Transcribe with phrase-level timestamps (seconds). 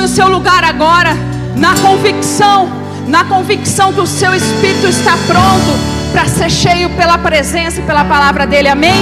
[0.00, 1.10] Tome o seu lugar agora,
[1.54, 2.70] na convicção,
[3.06, 8.02] na convicção que o seu espírito está pronto para ser cheio pela presença e pela
[8.06, 8.68] palavra dele.
[8.68, 8.96] Amém?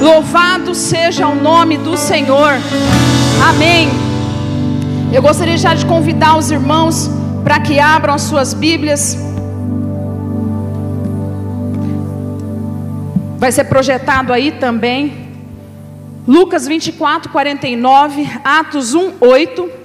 [0.00, 2.54] Louvado seja o nome do Senhor.
[3.46, 3.90] Amém.
[5.12, 7.10] Eu gostaria já de convidar os irmãos
[7.44, 9.18] para que abram as suas Bíblias.
[13.36, 15.28] Vai ser projetado aí também.
[16.26, 19.77] Lucas 24, 49, Atos 1, 8.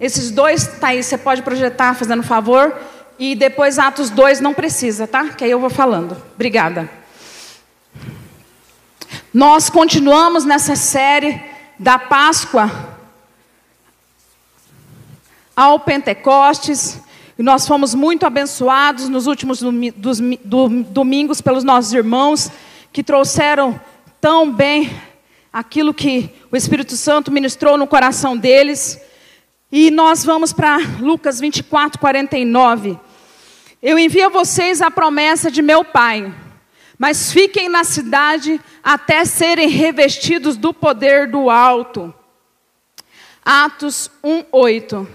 [0.00, 2.74] Esses dois, tá você pode projetar fazendo favor.
[3.18, 5.28] E depois Atos 2 não precisa, tá?
[5.28, 6.16] Que aí eu vou falando.
[6.34, 6.88] Obrigada.
[9.32, 11.38] Nós continuamos nessa série
[11.78, 12.96] da Páscoa
[15.54, 16.98] ao Pentecostes.
[17.38, 19.60] E nós fomos muito abençoados nos últimos
[20.88, 22.50] domingos pelos nossos irmãos
[22.90, 23.78] que trouxeram
[24.18, 24.90] tão bem
[25.52, 28.98] aquilo que o Espírito Santo ministrou no coração deles.
[29.72, 32.98] E nós vamos para Lucas 24, 49.
[33.80, 36.34] Eu envio a vocês a promessa de meu Pai,
[36.98, 42.12] mas fiquem na cidade até serem revestidos do poder do alto.
[43.44, 45.08] Atos 1, 8.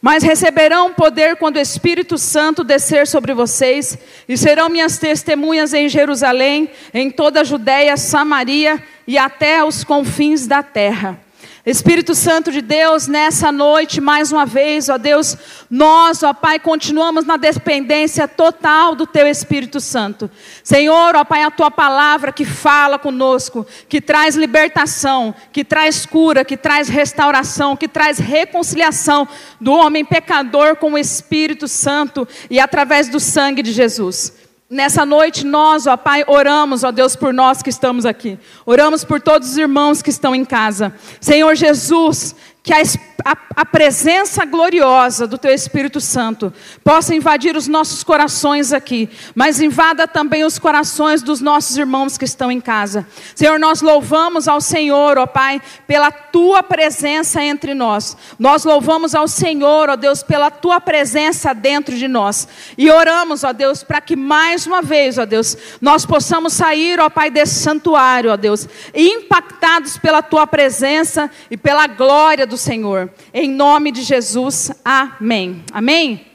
[0.00, 3.96] Mas receberão poder quando o Espírito Santo descer sobre vocês,
[4.28, 10.46] e serão minhas testemunhas em Jerusalém, em toda a Judéia, Samaria e até os confins
[10.46, 11.20] da terra.
[11.64, 15.36] Espírito Santo de Deus, nessa noite, mais uma vez, ó Deus,
[15.70, 20.28] nós, ó Pai, continuamos na dependência total do Teu Espírito Santo.
[20.64, 26.44] Senhor, ó Pai, a Tua palavra que fala conosco, que traz libertação, que traz cura,
[26.44, 29.28] que traz restauração, que traz reconciliação
[29.60, 34.41] do homem pecador com o Espírito Santo e através do sangue de Jesus.
[34.72, 38.38] Nessa noite nós, ó Pai, oramos, ó Deus, por nós que estamos aqui.
[38.64, 40.94] Oramos por todos os irmãos que estão em casa.
[41.20, 42.80] Senhor Jesus, que a,
[43.24, 46.52] a, a, presença gloriosa do Teu Espírito Santo
[46.82, 52.24] possa invadir os nossos corações aqui, mas invada também os corações dos nossos irmãos que
[52.24, 53.06] estão em casa.
[53.34, 58.16] Senhor, nós louvamos ao Senhor, ó Pai, pela Tua presença entre nós.
[58.38, 62.48] Nós louvamos ao Senhor, ó Deus, pela Tua presença dentro de nós.
[62.76, 67.08] E oramos, ó Deus, para que mais uma vez, ó Deus, nós possamos sair, ó
[67.08, 73.11] Pai, desse santuário, ó Deus, impactados pela Tua presença e pela glória do Senhor.
[73.32, 75.64] Em nome de Jesus, amém.
[75.72, 76.26] Amém?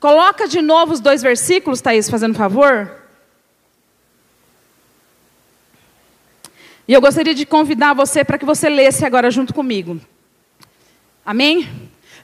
[0.00, 2.92] Coloca de novo os dois versículos, Thaís, fazendo favor.
[6.88, 10.00] E eu gostaria de convidar você para que você lesse agora junto comigo.
[11.24, 11.68] Amém?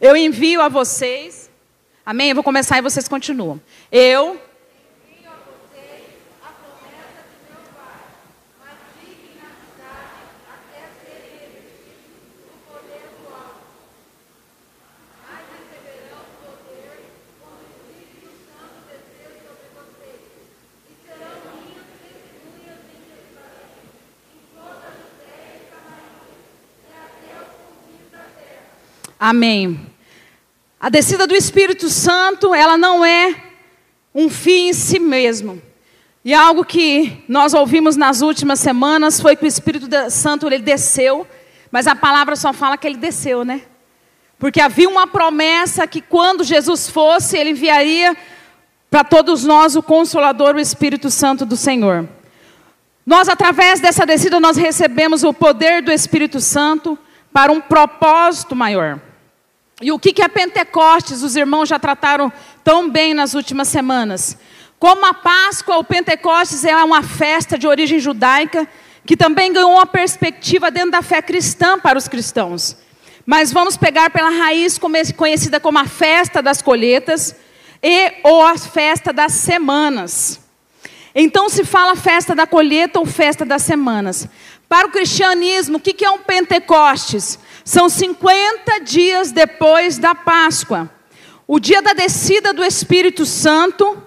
[0.01, 1.51] Eu envio a vocês.
[2.05, 2.31] Amém?
[2.31, 3.61] Eu vou começar e vocês continuam.
[3.91, 4.41] Eu
[29.25, 29.79] Amém.
[30.81, 33.37] A descida do Espírito Santo, ela não é
[34.13, 35.63] um fim em si mesmo.
[36.25, 41.25] E algo que nós ouvimos nas últimas semanas foi que o Espírito Santo ele desceu,
[41.71, 43.63] mas a palavra só fala que ele desceu, né?
[44.41, 48.17] Porque havia uma promessa que quando Jesus fosse, ele enviaria
[48.91, 52.09] para todos nós o consolador, o Espírito Santo do Senhor.
[53.07, 56.99] Nós através dessa descida nós recebemos o poder do Espírito Santo
[57.33, 59.01] para um propósito maior.
[59.81, 61.23] E o que é Pentecostes?
[61.23, 64.37] Os irmãos já trataram tão bem nas últimas semanas.
[64.79, 68.69] Como a Páscoa, o Pentecostes é uma festa de origem judaica,
[69.07, 72.77] que também ganhou uma perspectiva dentro da fé cristã para os cristãos.
[73.25, 74.79] Mas vamos pegar pela raiz
[75.17, 77.35] conhecida como a festa das colheitas
[77.83, 80.41] e ou a festa das semanas.
[81.15, 84.29] Então se fala festa da colheita ou festa das semanas.
[84.69, 87.39] Para o cristianismo, o que é um Pentecostes?
[87.65, 90.91] São 50 dias depois da Páscoa,
[91.47, 94.03] o dia da descida do Espírito Santo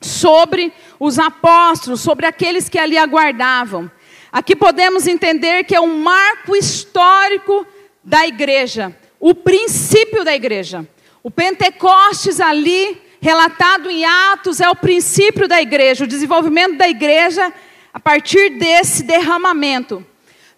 [0.00, 3.90] sobre os apóstolos, sobre aqueles que ali aguardavam.
[4.32, 7.66] Aqui podemos entender que é um marco histórico
[8.02, 10.88] da igreja, o princípio da igreja.
[11.22, 17.52] O Pentecostes ali, relatado em Atos, é o princípio da igreja, o desenvolvimento da igreja
[17.94, 20.04] a partir desse derramamento.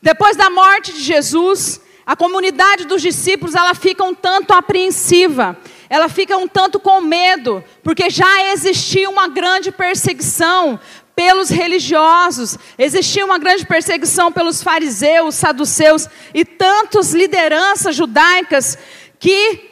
[0.01, 5.57] Depois da morte de Jesus, a comunidade dos discípulos ela fica um tanto apreensiva.
[5.89, 10.81] ela fica um tanto com medo, porque já existia uma grande perseguição
[11.15, 18.77] pelos religiosos, existia uma grande perseguição pelos fariseus, saduceus e tantas lideranças judaicas
[19.21, 19.71] que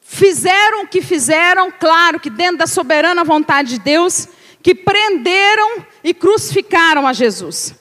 [0.00, 4.28] fizeram o que fizeram, claro que dentro da soberana vontade de Deus,
[4.62, 7.74] que prenderam e crucificaram a Jesus.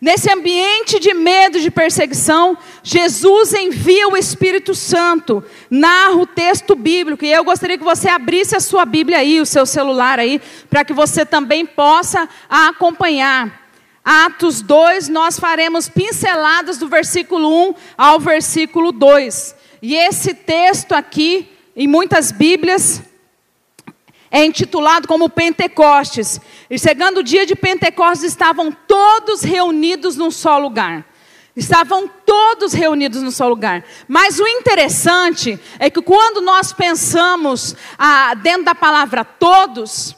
[0.00, 7.24] Nesse ambiente de medo, de perseguição, Jesus envia o Espírito Santo, narra o texto bíblico,
[7.24, 10.40] e eu gostaria que você abrisse a sua Bíblia aí, o seu celular aí,
[10.70, 13.68] para que você também possa acompanhar.
[14.04, 19.54] Atos 2, nós faremos pinceladas do versículo 1 ao versículo 2.
[19.82, 23.02] E esse texto aqui, em muitas Bíblias,
[24.30, 26.40] é intitulado como Pentecostes.
[26.68, 31.06] E chegando o dia de Pentecostes, estavam todos reunidos num só lugar.
[31.56, 33.84] Estavam todos reunidos num só lugar.
[34.06, 40.14] Mas o interessante é que quando nós pensamos ah, dentro da palavra todos,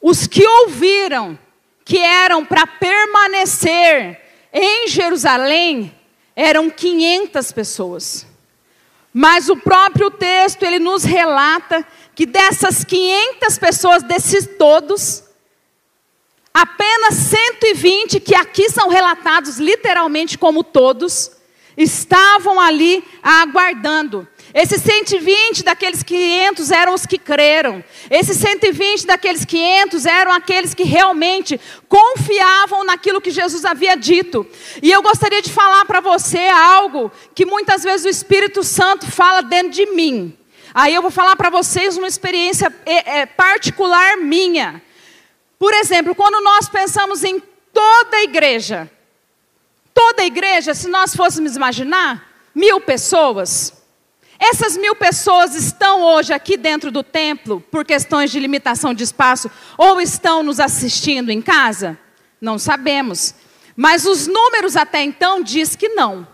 [0.00, 1.38] os que ouviram
[1.84, 4.20] que eram para permanecer
[4.52, 5.94] em Jerusalém
[6.34, 8.26] eram 500 pessoas.
[9.12, 15.24] Mas o próprio texto ele nos relata que dessas 500 pessoas, desses todos,
[16.52, 21.32] apenas 120, que aqui são relatados literalmente como todos,
[21.76, 24.28] estavam ali aguardando.
[24.52, 27.82] Esses 120 daqueles 500 eram os que creram.
[28.08, 34.46] Esses 120 daqueles 500 eram aqueles que realmente confiavam naquilo que Jesus havia dito.
[34.80, 39.42] E eu gostaria de falar para você algo que muitas vezes o Espírito Santo fala
[39.42, 40.38] dentro de mim.
[40.74, 44.82] Aí eu vou falar para vocês uma experiência é, é, particular minha.
[45.56, 47.40] Por exemplo, quando nós pensamos em
[47.72, 48.90] toda a igreja,
[49.94, 53.72] toda a igreja, se nós fôssemos imaginar, mil pessoas,
[54.36, 59.48] essas mil pessoas estão hoje aqui dentro do templo por questões de limitação de espaço
[59.78, 61.96] ou estão nos assistindo em casa?
[62.40, 63.32] Não sabemos.
[63.76, 66.26] Mas os números até então diz que não.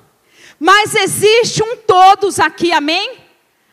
[0.58, 3.29] Mas existe um todos aqui, amém?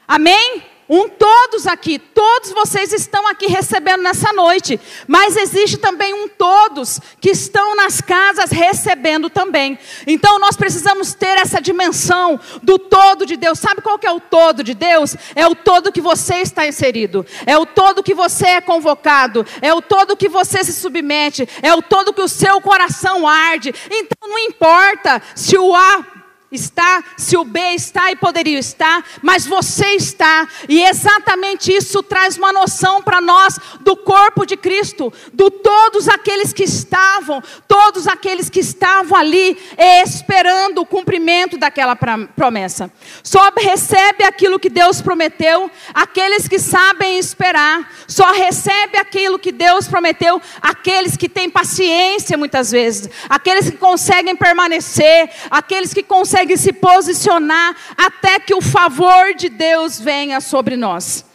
[0.08, 0.64] Amém?
[0.90, 7.02] Um todos aqui, todos vocês estão aqui recebendo nessa noite, mas existe também um todos
[7.20, 9.78] que estão nas casas recebendo também.
[10.06, 13.60] Então nós precisamos ter essa dimensão do todo de Deus.
[13.60, 15.18] Sabe qual que é o todo de Deus?
[15.36, 19.74] É o todo que você está inserido, é o todo que você é convocado, é
[19.74, 23.76] o todo que você se submete, é o todo que o seu coração arde.
[23.92, 26.17] Então não importa se o A
[26.52, 32.38] está, se o B está e poderia estar, mas você está, e exatamente isso traz
[32.38, 38.50] uma noção para nós do corpo de Cristo, do todos aqueles que estavam, todos aqueles
[38.50, 42.90] que estavam ali esperando o cumprimento daquela promessa.
[43.22, 49.88] Só recebe aquilo que Deus prometeu aqueles que sabem esperar, só recebe aquilo que Deus
[49.88, 56.58] prometeu aqueles que têm paciência muitas vezes, aqueles que conseguem permanecer, aqueles que conseguem consegue
[56.58, 61.26] se posicionar até que o favor de Deus venha sobre nós.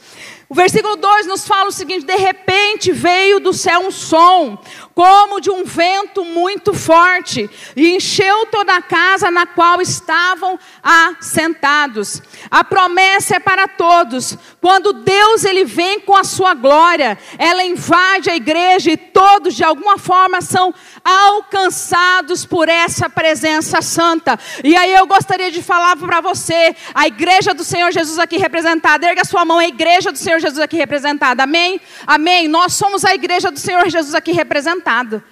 [0.49, 4.63] O versículo 2 nos fala o seguinte: de repente veio do céu um som,
[4.95, 12.23] como de um vento muito forte, e encheu toda a casa na qual estavam assentados.
[12.51, 14.37] A promessa é para todos.
[14.61, 19.65] Quando Deus ele vem com a sua glória, ela invade a igreja e todos de
[19.65, 20.75] alguma forma são
[21.05, 24.39] alcançados por essa presença santa.
[24.63, 29.07] E aí eu gostaria de falar para você, a igreja do Senhor Jesus aqui representada,
[29.07, 31.43] erga sua mão, a igreja do Senhor Jesus aqui representada.
[31.43, 31.81] Amém?
[32.07, 32.47] Amém.
[32.47, 35.23] Nós somos a igreja do Senhor Jesus aqui representada sentado.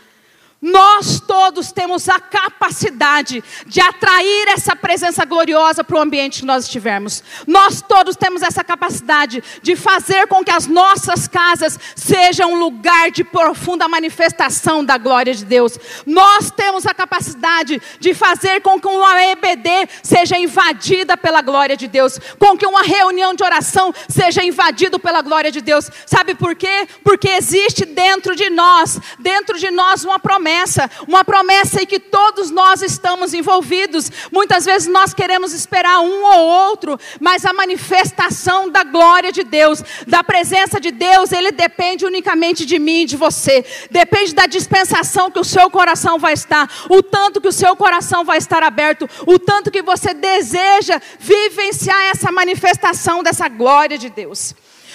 [0.62, 6.64] Nós todos temos a capacidade de atrair essa presença gloriosa para o ambiente que nós
[6.64, 7.24] estivermos.
[7.46, 13.10] Nós todos temos essa capacidade de fazer com que as nossas casas sejam um lugar
[13.10, 15.78] de profunda manifestação da glória de Deus.
[16.04, 21.88] Nós temos a capacidade de fazer com que uma EBD seja invadida pela glória de
[21.88, 25.90] Deus, com que uma reunião de oração seja invadida pela glória de Deus.
[26.04, 26.86] Sabe por quê?
[27.02, 32.00] Porque existe dentro de nós, dentro de nós uma promessa promessa, uma promessa em que
[32.00, 34.10] todos nós estamos envolvidos.
[34.32, 39.82] Muitas vezes nós queremos esperar um ou outro, mas a manifestação da glória de Deus,
[40.06, 43.64] da presença de Deus, ele depende unicamente de mim e de você.
[43.90, 48.24] Depende da dispensação que o seu coração vai estar, o tanto que o seu coração
[48.24, 54.54] vai estar aberto, o tanto que você deseja vivenciar essa manifestação dessa glória de Deus.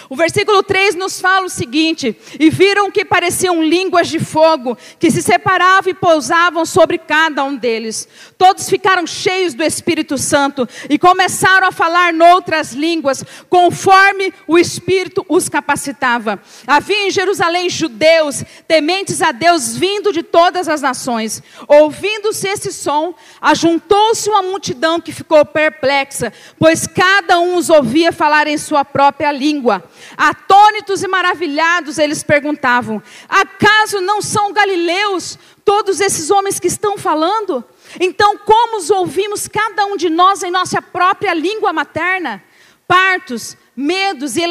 [0.09, 5.09] O versículo 3 nos fala o seguinte: E viram que pareciam línguas de fogo, que
[5.09, 8.07] se separavam e pousavam sobre cada um deles.
[8.37, 15.25] Todos ficaram cheios do Espírito Santo e começaram a falar noutras línguas, conforme o Espírito
[15.27, 16.39] os capacitava.
[16.67, 21.41] Havia em Jerusalém judeus, tementes a Deus, vindo de todas as nações.
[21.67, 28.47] Ouvindo-se esse som, ajuntou-se uma multidão que ficou perplexa, pois cada um os ouvia falar
[28.47, 29.83] em sua própria língua.
[30.17, 37.63] Atônitos e maravilhados, eles perguntavam: Acaso não são galileus todos esses homens que estão falando?
[37.99, 42.43] Então, como os ouvimos cada um de nós em nossa própria língua materna?
[42.87, 44.41] Partos, medos e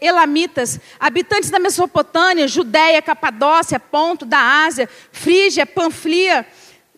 [0.00, 6.46] elamitas, habitantes da Mesopotâmia, Judéia, Capadócia, Ponto, da Ásia, Frígia, Panflia,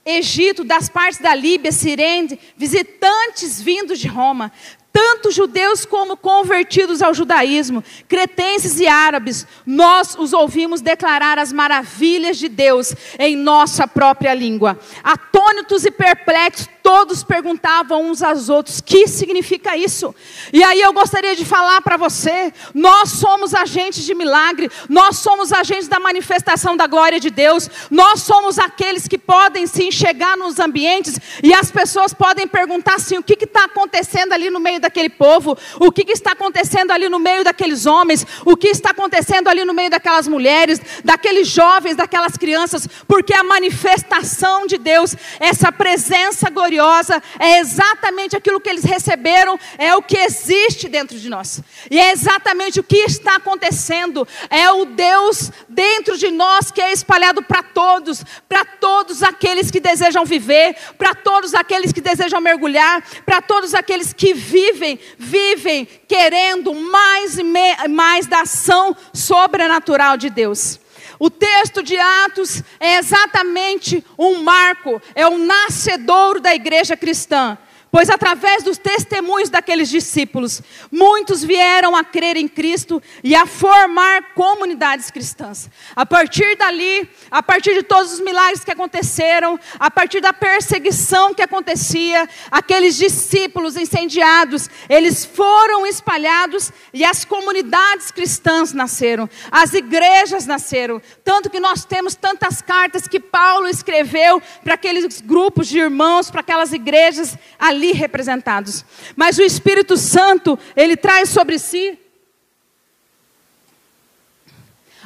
[0.05, 4.53] Egito, das partes da Líbia, Sirene, visitantes vindos de Roma,
[4.97, 12.39] tanto judeus como convertidos ao judaísmo, cretenses e árabes, nós os ouvimos declarar as maravilhas
[12.39, 14.81] de Deus em nossa própria língua.
[15.05, 20.15] Atônitos e perplexos, todos perguntavam uns aos outros: que significa isso?
[20.51, 25.53] E aí eu gostaria de falar para você: nós somos agentes de milagre, nós somos
[25.53, 30.59] agentes da manifestação da glória de Deus, nós somos aqueles que podem se enxergar nos
[30.59, 35.09] ambientes e as pessoas podem perguntar assim: o que está acontecendo ali no meio daquele
[35.09, 35.57] povo?
[35.79, 38.27] O que, que está acontecendo ali no meio daqueles homens?
[38.45, 42.87] O que está acontecendo ali no meio daquelas mulheres, daqueles jovens, daquelas crianças?
[43.07, 49.95] Porque a manifestação de Deus, essa presença gloriosa, é exatamente aquilo que eles receberam, é
[49.95, 51.61] o que existe dentro de nós.
[51.91, 54.27] E é exatamente o que está acontecendo.
[54.49, 59.81] É o Deus dentro de nós que é espalhado para todos, para todos aqueles que
[59.81, 64.76] desejam viver, para todos aqueles que desejam mergulhar, para todos aqueles que vivem,
[65.19, 67.45] vivem querendo mais e
[67.89, 70.79] mais da ação sobrenatural de Deus.
[71.19, 77.57] O texto de Atos é exatamente um marco, é o nascedouro da igreja cristã.
[77.97, 80.61] Pois através dos testemunhos daqueles discípulos,
[80.93, 85.71] muitos vieram a crer em Cristo e a formar comunidades cristãs.
[85.95, 91.33] A partir dali, a partir de todos os milagres que aconteceram, a partir da perseguição
[91.33, 100.45] que acontecia, aqueles discípulos incendiados, eles foram espalhados e as comunidades cristãs nasceram, as igrejas
[100.45, 101.01] nasceram.
[101.25, 106.43] Tanto que nós temos tantas cartas que Paulo escreveu para aqueles grupos de irmãos, para
[106.43, 108.85] aquelas igrejas ali ali representados.
[109.15, 111.99] Mas o Espírito Santo, ele traz sobre si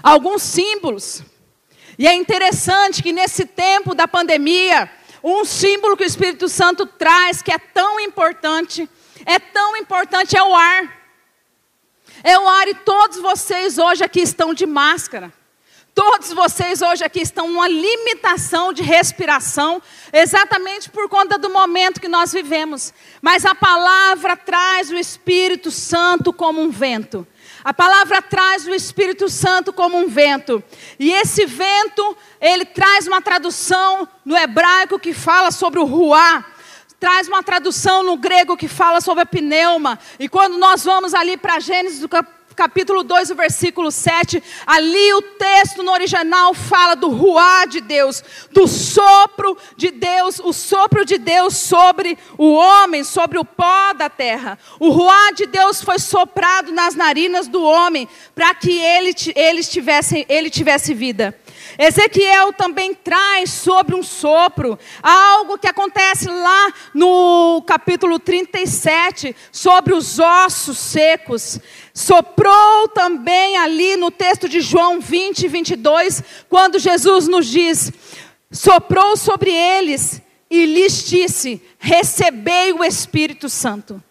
[0.02, 1.22] alguns símbolos.
[1.98, 4.90] E é interessante que nesse tempo da pandemia,
[5.22, 8.88] um símbolo que o Espírito Santo traz, que é tão importante,
[9.26, 10.98] é tão importante, é o ar.
[12.22, 15.32] É o ar, e todos vocês hoje aqui estão de máscara.
[15.94, 19.82] Todos vocês hoje aqui estão numa limitação de respiração,
[20.12, 22.94] exatamente por conta do momento que nós vivemos.
[23.20, 27.26] Mas a palavra traz o Espírito Santo como um vento.
[27.64, 30.62] A palavra traz o Espírito Santo como um vento.
[30.98, 36.44] E esse vento, ele traz uma tradução no hebraico que fala sobre o ruá
[36.98, 39.98] traz uma tradução no grego que fala sobre a pneuma.
[40.18, 45.14] E quando nós vamos ali para Gênesis do capítulo capítulo 2, o versículo 7, ali
[45.14, 51.06] o texto no original fala do ruá de Deus, do sopro de Deus, o sopro
[51.06, 54.58] de Deus sobre o homem, sobre o pó da terra.
[54.78, 60.26] O ruá de Deus foi soprado nas narinas do homem para que ele, ele, tivesse,
[60.28, 61.39] ele tivesse vida.
[61.82, 70.18] Ezequiel também traz sobre um sopro, algo que acontece lá no capítulo 37, sobre os
[70.18, 71.58] ossos secos.
[71.94, 77.90] Soprou também ali no texto de João 20, 22, quando Jesus nos diz:
[78.52, 80.20] soprou sobre eles
[80.50, 84.02] e lhes disse: recebei o Espírito Santo.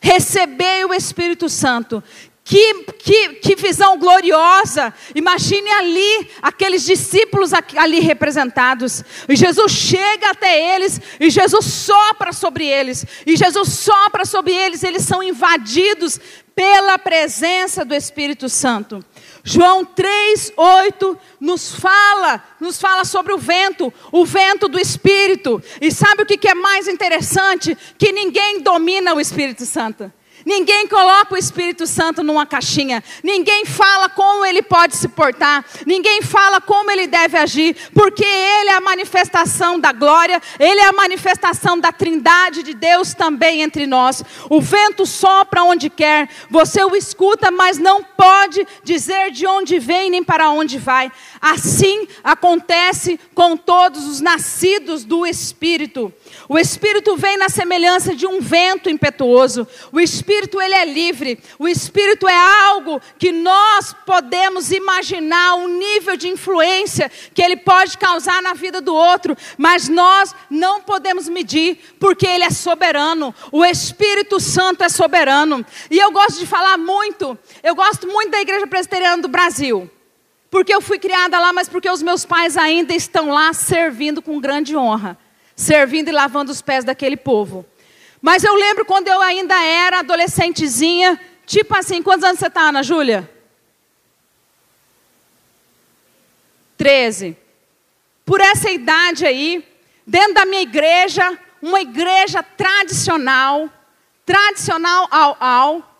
[0.00, 2.02] Recebei o Espírito Santo.
[2.48, 4.94] Que, que, que visão gloriosa!
[5.14, 9.04] Imagine ali, aqueles discípulos ali representados.
[9.28, 13.04] E Jesus chega até eles, e Jesus sopra sobre eles.
[13.26, 16.18] E Jesus sopra sobre eles, eles são invadidos
[16.54, 19.04] pela presença do Espírito Santo.
[19.44, 25.62] João 3:8 nos fala, nos fala sobre o vento, o vento do Espírito.
[25.82, 27.76] E sabe o que é mais interessante?
[27.98, 30.10] Que ninguém domina o Espírito Santo.
[30.48, 33.04] Ninguém coloca o Espírito Santo numa caixinha.
[33.22, 35.62] Ninguém fala como ele pode se portar.
[35.84, 40.86] Ninguém fala como ele deve agir, porque ele é a manifestação da glória, ele é
[40.86, 44.24] a manifestação da trindade de Deus também entre nós.
[44.48, 50.08] O vento sopra onde quer, você o escuta, mas não pode dizer de onde vem
[50.08, 51.12] nem para onde vai.
[51.42, 56.10] Assim acontece com todos os nascidos do Espírito.
[56.48, 59.68] O Espírito vem na semelhança de um vento impetuoso.
[59.92, 61.38] O Espírito ele é livre.
[61.58, 67.98] O Espírito é algo que nós podemos imaginar o nível de influência que ele pode
[67.98, 73.34] causar na vida do outro, mas nós não podemos medir, porque ele é soberano.
[73.52, 75.64] O Espírito Santo é soberano.
[75.90, 79.90] E eu gosto de falar muito, eu gosto muito da Igreja Presbiteriana do Brasil.
[80.50, 84.40] Porque eu fui criada lá, mas porque os meus pais ainda estão lá servindo com
[84.40, 85.18] grande honra
[85.58, 87.66] servindo e lavando os pés daquele povo.
[88.22, 92.80] Mas eu lembro quando eu ainda era adolescentezinha, tipo assim, quantos anos você está, Ana
[92.80, 93.28] Júlia?
[96.76, 97.36] Treze.
[98.24, 99.66] Por essa idade aí,
[100.06, 103.68] dentro da minha igreja, uma igreja tradicional,
[104.24, 105.96] tradicional ao, ao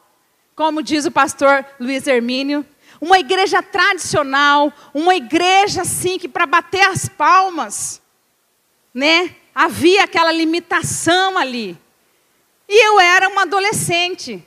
[0.54, 2.64] como diz o pastor Luiz Hermínio,
[3.00, 8.00] uma igreja tradicional, uma igreja assim que para bater as palmas,
[8.94, 9.34] né?
[9.58, 11.76] Havia aquela limitação ali.
[12.68, 14.40] E eu era uma adolescente.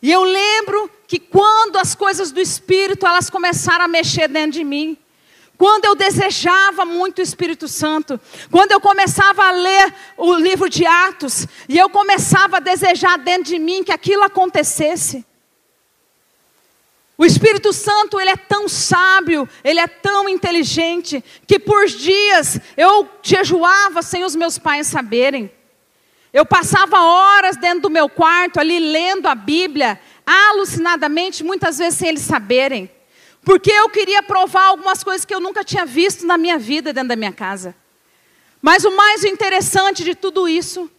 [0.00, 4.64] E eu lembro que quando as coisas do Espírito elas começaram a mexer dentro de
[4.64, 4.96] mim,
[5.58, 8.18] quando eu desejava muito o Espírito Santo,
[8.50, 13.44] quando eu começava a ler o livro de Atos, e eu começava a desejar dentro
[13.44, 15.26] de mim que aquilo acontecesse,
[17.18, 23.08] o Espírito Santo, ele é tão sábio, ele é tão inteligente, que por dias eu
[23.22, 25.50] jejuava sem os meus pais saberem.
[26.30, 32.08] Eu passava horas dentro do meu quarto ali lendo a Bíblia, alucinadamente, muitas vezes sem
[32.08, 32.90] eles saberem.
[33.42, 37.08] Porque eu queria provar algumas coisas que eu nunca tinha visto na minha vida dentro
[37.08, 37.74] da minha casa.
[38.60, 40.90] Mas o mais interessante de tudo isso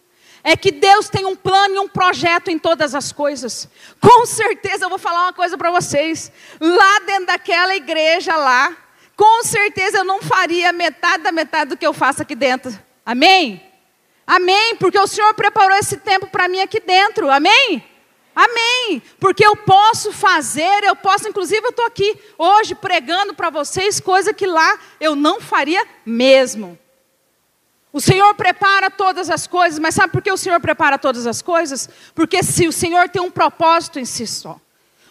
[0.50, 3.68] é que Deus tem um plano e um projeto em todas as coisas.
[4.00, 6.32] Com certeza eu vou falar uma coisa para vocês.
[6.58, 8.74] Lá dentro daquela igreja lá,
[9.14, 12.72] com certeza eu não faria metade da metade do que eu faço aqui dentro.
[13.06, 13.62] Amém?
[14.26, 17.30] Amém, porque o Senhor preparou esse tempo para mim aqui dentro.
[17.30, 17.84] Amém?
[18.34, 19.04] Amém.
[19.20, 24.34] Porque eu posso fazer, eu posso, inclusive eu estou aqui hoje pregando para vocês coisa
[24.34, 26.80] que lá eu não faria mesmo.
[27.98, 31.42] O Senhor prepara todas as coisas, mas sabe por que o Senhor prepara todas as
[31.42, 31.90] coisas?
[32.14, 34.62] Porque se o Senhor tem um propósito em si só.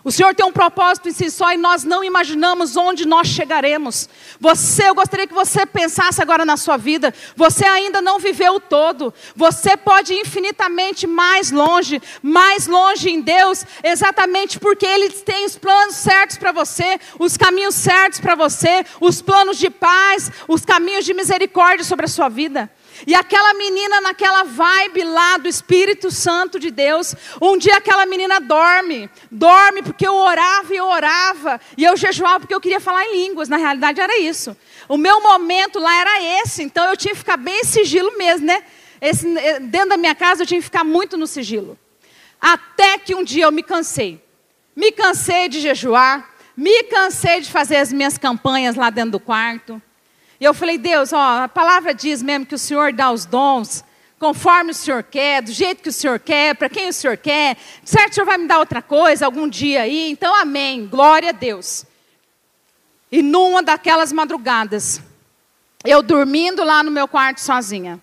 [0.04, 4.08] O Senhor tem um propósito em si só e nós não imaginamos onde nós chegaremos.
[4.38, 7.12] Você, eu gostaria que você pensasse agora na sua vida.
[7.34, 9.12] Você ainda não viveu o todo.
[9.34, 15.58] Você pode ir infinitamente mais longe, mais longe em Deus, exatamente porque Ele tem os
[15.58, 21.04] planos certos para você, os caminhos certos para você, os planos de paz, os caminhos
[21.04, 22.70] de misericórdia sobre a sua vida.
[23.04, 28.38] E aquela menina, naquela vibe lá do Espírito Santo de Deus, um dia aquela menina
[28.38, 33.04] dorme, dorme porque eu orava e eu orava, e eu jejuava porque eu queria falar
[33.04, 34.56] em línguas, na realidade era isso.
[34.88, 38.46] O meu momento lá era esse, então eu tinha que ficar bem em sigilo mesmo,
[38.46, 38.62] né?
[39.00, 41.78] Esse, eh, dentro da minha casa eu tinha que ficar muito no sigilo.
[42.40, 44.22] Até que um dia eu me cansei.
[44.74, 49.80] Me cansei de jejuar, me cansei de fazer as minhas campanhas lá dentro do quarto.
[50.40, 53.84] E eu falei, Deus, ó, a palavra diz mesmo que o Senhor dá os dons
[54.18, 57.56] conforme o Senhor quer, do jeito que o Senhor quer, para quem o Senhor quer.
[57.84, 60.10] Certo, o Senhor vai me dar outra coisa algum dia aí.
[60.10, 60.86] Então, amém.
[60.86, 61.84] Glória a Deus.
[63.10, 65.00] E numa daquelas madrugadas,
[65.84, 68.00] eu dormindo lá no meu quarto sozinha,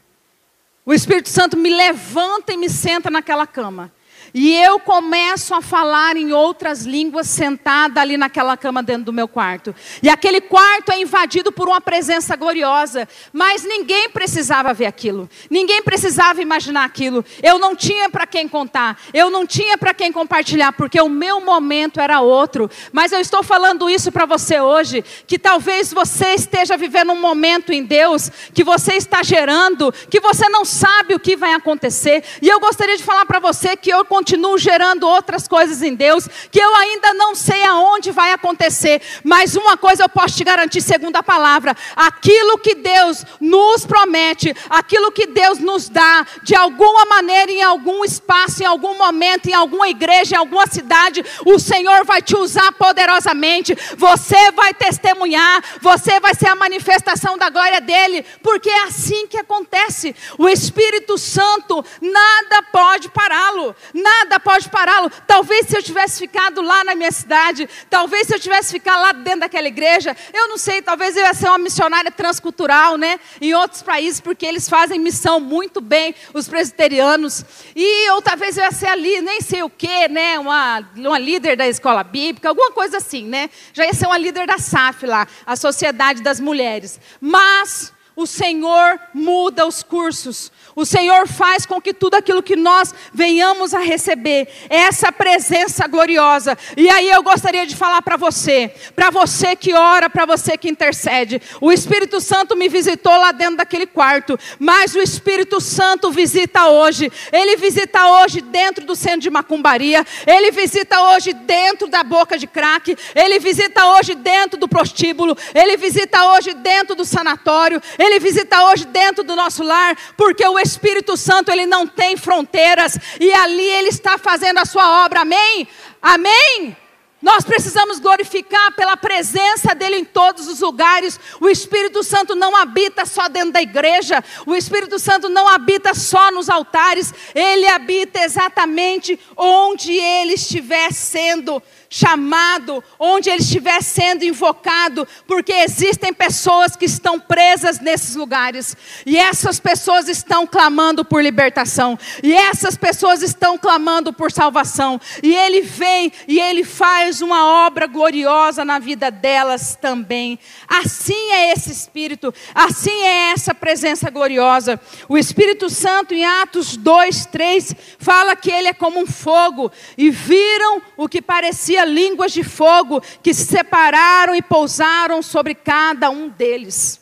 [0.86, 3.92] o Espírito Santo me levanta e me senta naquela cama.
[4.34, 9.28] E eu começo a falar em outras línguas sentada ali naquela cama dentro do meu
[9.28, 9.76] quarto.
[10.02, 15.30] E aquele quarto é invadido por uma presença gloriosa, mas ninguém precisava ver aquilo.
[15.52, 17.24] Ninguém precisava imaginar aquilo.
[17.44, 21.40] Eu não tinha para quem contar, eu não tinha para quem compartilhar, porque o meu
[21.40, 22.70] momento era outro.
[22.92, 27.72] Mas eu estou falando isso para você hoje, que talvez você esteja vivendo um momento
[27.72, 32.24] em Deus que você está gerando, que você não sabe o que vai acontecer.
[32.42, 36.30] E eu gostaria de falar para você que eu continuo gerando outras coisas em Deus
[36.50, 40.80] que eu ainda não sei aonde vai acontecer, mas uma coisa eu posso te garantir,
[40.80, 47.04] segundo a palavra: aquilo que Deus nos promete, aquilo que Deus nos dá, de alguma
[47.04, 52.06] maneira, em algum espaço, em algum momento, em alguma igreja, em alguma cidade, o Senhor
[52.06, 58.26] vai te usar poderosamente, você vai testemunhar, você vai ser a manifestação da glória dEle,
[58.42, 60.16] porque é assim que acontece.
[60.38, 64.13] O Espírito Santo, nada pode pará-lo, nada
[64.44, 65.10] pode pará-lo.
[65.26, 69.12] Talvez se eu tivesse ficado lá na minha cidade, talvez se eu tivesse ficado lá
[69.12, 73.20] dentro daquela igreja, eu não sei, talvez eu ia ser uma missionária transcultural, né?
[73.42, 77.44] Em outros países, porque eles fazem missão muito bem, os presbiterianos.
[77.76, 80.38] E ou talvez eu ia ser ali, nem sei o quê, né?
[80.38, 83.50] Uma, uma líder da escola bíblica, alguma coisa assim, né?
[83.74, 87.00] Já ia ser uma líder da SAF lá, a Sociedade das Mulheres.
[87.20, 90.52] Mas o Senhor muda os cursos.
[90.76, 96.58] O Senhor faz com que tudo aquilo que nós venhamos a receber, essa presença gloriosa.
[96.76, 100.70] E aí eu gostaria de falar para você, para você que ora, para você que
[100.70, 101.42] intercede.
[101.62, 107.12] O Espírito Santo me visitou lá dentro daquele quarto, mas o Espírito Santo visita hoje.
[107.32, 112.48] Ele visita hoje dentro do centro de macumbaria, ele visita hoje dentro da boca de
[112.48, 118.66] crack, ele visita hoje dentro do prostíbulo, ele visita hoje dentro do sanatório, ele visita
[118.66, 123.66] hoje dentro do nosso lar, porque o Espírito Santo ele não tem fronteiras e ali
[123.66, 125.22] ele está fazendo a sua obra.
[125.22, 125.68] Amém?
[126.02, 126.78] Amém?
[127.24, 131.18] Nós precisamos glorificar pela presença dele em todos os lugares.
[131.40, 134.22] O Espírito Santo não habita só dentro da igreja.
[134.46, 137.14] O Espírito Santo não habita só nos altares.
[137.34, 141.64] Ele habita exatamente onde ele estiver sendo
[141.94, 148.76] chamado, onde ele estiver sendo invocado, porque existem pessoas que estão presas nesses lugares,
[149.06, 155.36] e essas pessoas estão clamando por libertação, e essas pessoas estão clamando por salvação, e
[155.36, 160.40] ele vem e ele faz uma obra gloriosa na vida delas também.
[160.68, 164.82] Assim é esse Espírito, assim é essa presença gloriosa.
[165.08, 170.10] O Espírito Santo, em Atos 2, 3, fala que ele é como um fogo, e
[170.10, 176.30] viram o que parecia línguas de fogo que se separaram e pousaram sobre cada um
[176.30, 177.02] deles.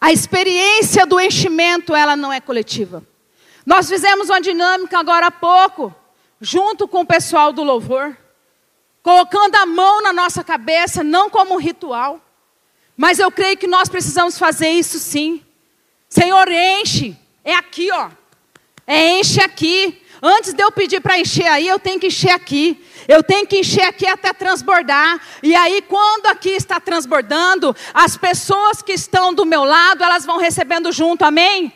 [0.00, 3.02] A experiência do enchimento, ela não é coletiva.
[3.64, 5.94] Nós fizemos uma dinâmica agora há pouco,
[6.40, 8.14] junto com o pessoal do louvor,
[9.02, 12.20] colocando a mão na nossa cabeça, não como um ritual,
[12.96, 15.42] mas eu creio que nós precisamos fazer isso sim.
[16.08, 18.10] Senhor, enche, é aqui, ó.
[18.86, 20.00] É enche aqui.
[20.22, 22.84] Antes de eu pedir para encher aí, eu tenho que encher aqui.
[23.06, 25.20] Eu tenho que encher aqui até transbordar.
[25.42, 30.38] E aí, quando aqui está transbordando, as pessoas que estão do meu lado, elas vão
[30.38, 31.72] recebendo junto, amém?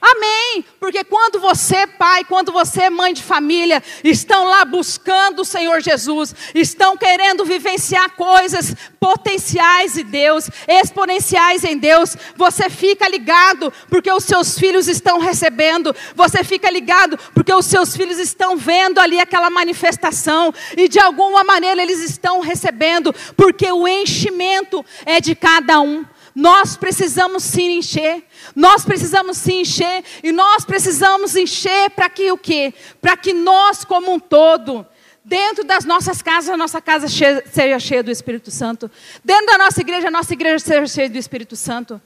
[0.00, 0.64] Amém.
[0.78, 6.34] Porque quando você, pai, quando você, mãe de família, estão lá buscando o Senhor Jesus,
[6.54, 14.24] estão querendo vivenciar coisas potenciais em Deus, exponenciais em Deus, você fica ligado porque os
[14.24, 19.50] seus filhos estão recebendo, você fica ligado porque os seus filhos estão vendo ali aquela
[19.50, 26.04] manifestação e de alguma maneira eles estão recebendo, porque o enchimento é de cada um.
[26.34, 28.24] Nós precisamos se encher.
[28.54, 32.72] Nós precisamos se encher e nós precisamos encher para que o quê?
[33.00, 34.86] Para que nós como um todo,
[35.24, 38.90] dentro das nossas casas, a nossa casa seja cheia do Espírito Santo.
[39.24, 42.00] Dentro da nossa igreja, a nossa igreja seja cheia do Espírito Santo.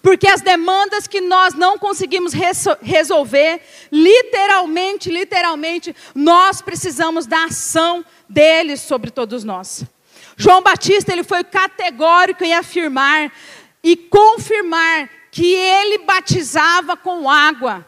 [0.00, 2.32] Porque as demandas que nós não conseguimos
[2.80, 3.60] resolver,
[3.90, 9.84] literalmente, literalmente, nós precisamos da ação dele sobre todos nós.
[10.36, 13.32] João Batista, ele foi categórico em afirmar
[13.88, 17.86] e confirmar que ele batizava com água.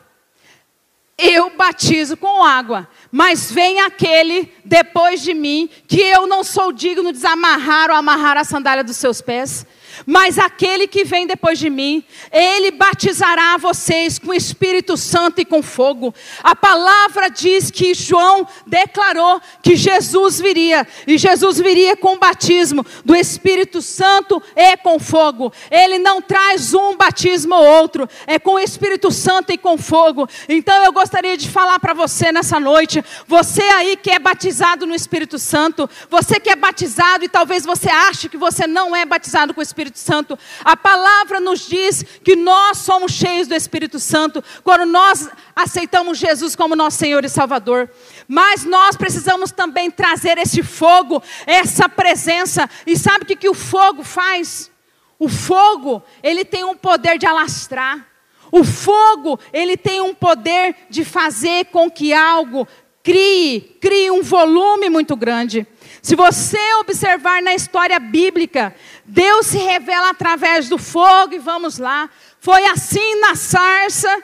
[1.18, 7.12] Eu batizo com água, mas vem aquele depois de mim que eu não sou digno
[7.12, 9.66] de desamarrar ou amarrar a sandália dos seus pés.
[10.06, 15.62] Mas aquele que vem depois de mim, ele batizará vocês com Espírito Santo e com
[15.62, 16.14] fogo.
[16.42, 22.84] A palavra diz que João declarou que Jesus viria, e Jesus viria com o batismo
[23.04, 25.52] do Espírito Santo e com fogo.
[25.70, 30.28] Ele não traz um batismo ou outro, é com o Espírito Santo e com fogo.
[30.48, 34.94] Então eu gostaria de falar para você nessa noite, você aí que é batizado no
[34.94, 39.54] Espírito Santo, você que é batizado e talvez você ache que você não é batizado
[39.54, 40.38] com o Espírito Espírito Santo.
[40.64, 46.54] A palavra nos diz que nós somos cheios do Espírito Santo quando nós aceitamos Jesus
[46.54, 47.90] como nosso Senhor e Salvador.
[48.28, 52.68] Mas nós precisamos também trazer esse fogo, essa presença.
[52.86, 54.70] E sabe o que, que o fogo faz?
[55.18, 58.06] O fogo, ele tem um poder de alastrar.
[58.52, 62.66] O fogo, ele tem um poder de fazer com que algo
[63.02, 65.66] crie, crie um volume muito grande.
[66.02, 72.08] Se você observar na história bíblica, Deus se revela através do fogo, e vamos lá.
[72.40, 74.22] Foi assim na sarça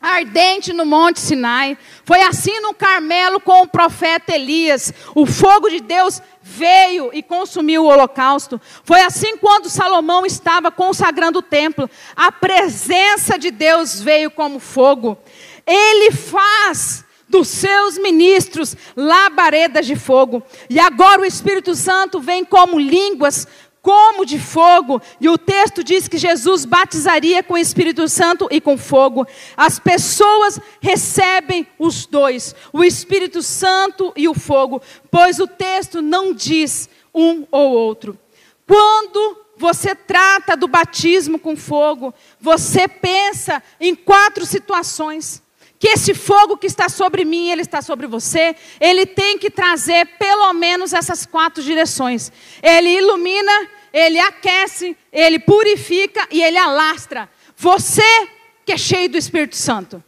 [0.00, 1.76] ardente no Monte Sinai.
[2.04, 4.92] Foi assim no Carmelo com o profeta Elias.
[5.14, 8.60] O fogo de Deus veio e consumiu o holocausto.
[8.82, 11.90] Foi assim quando Salomão estava consagrando o templo.
[12.16, 15.18] A presença de Deus veio como fogo.
[15.66, 20.42] Ele faz dos seus ministros labaredas de fogo.
[20.68, 23.46] E agora o Espírito Santo vem como línguas
[23.82, 28.60] como de fogo, e o texto diz que Jesus batizaria com o Espírito Santo e
[28.60, 29.26] com fogo.
[29.56, 36.34] As pessoas recebem os dois, o Espírito Santo e o fogo, pois o texto não
[36.34, 38.18] diz um ou outro.
[38.66, 45.42] Quando você trata do batismo com fogo, você pensa em quatro situações
[45.80, 50.06] que esse fogo que está sobre mim, ele está sobre você, ele tem que trazer
[50.18, 52.30] pelo menos essas quatro direções.
[52.62, 53.50] Ele ilumina,
[53.90, 57.30] ele aquece, ele purifica e ele alastra.
[57.56, 58.28] Você
[58.66, 60.04] que é cheio do Espírito Santo.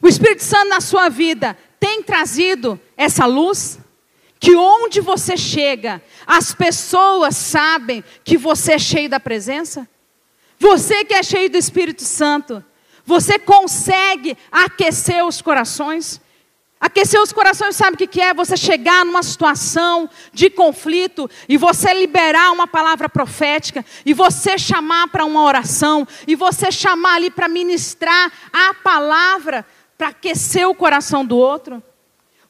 [0.00, 3.78] O Espírito Santo na sua vida tem trazido essa luz?
[4.40, 9.86] Que onde você chega, as pessoas sabem que você é cheio da presença?
[10.58, 12.64] Você que é cheio do Espírito Santo,
[13.08, 16.20] você consegue aquecer os corações?
[16.78, 18.34] Aquecer os corações, sabe o que é?
[18.34, 25.08] Você chegar numa situação de conflito e você liberar uma palavra profética, e você chamar
[25.08, 29.64] para uma oração, e você chamar ali para ministrar a palavra
[29.96, 31.82] para aquecer o coração do outro.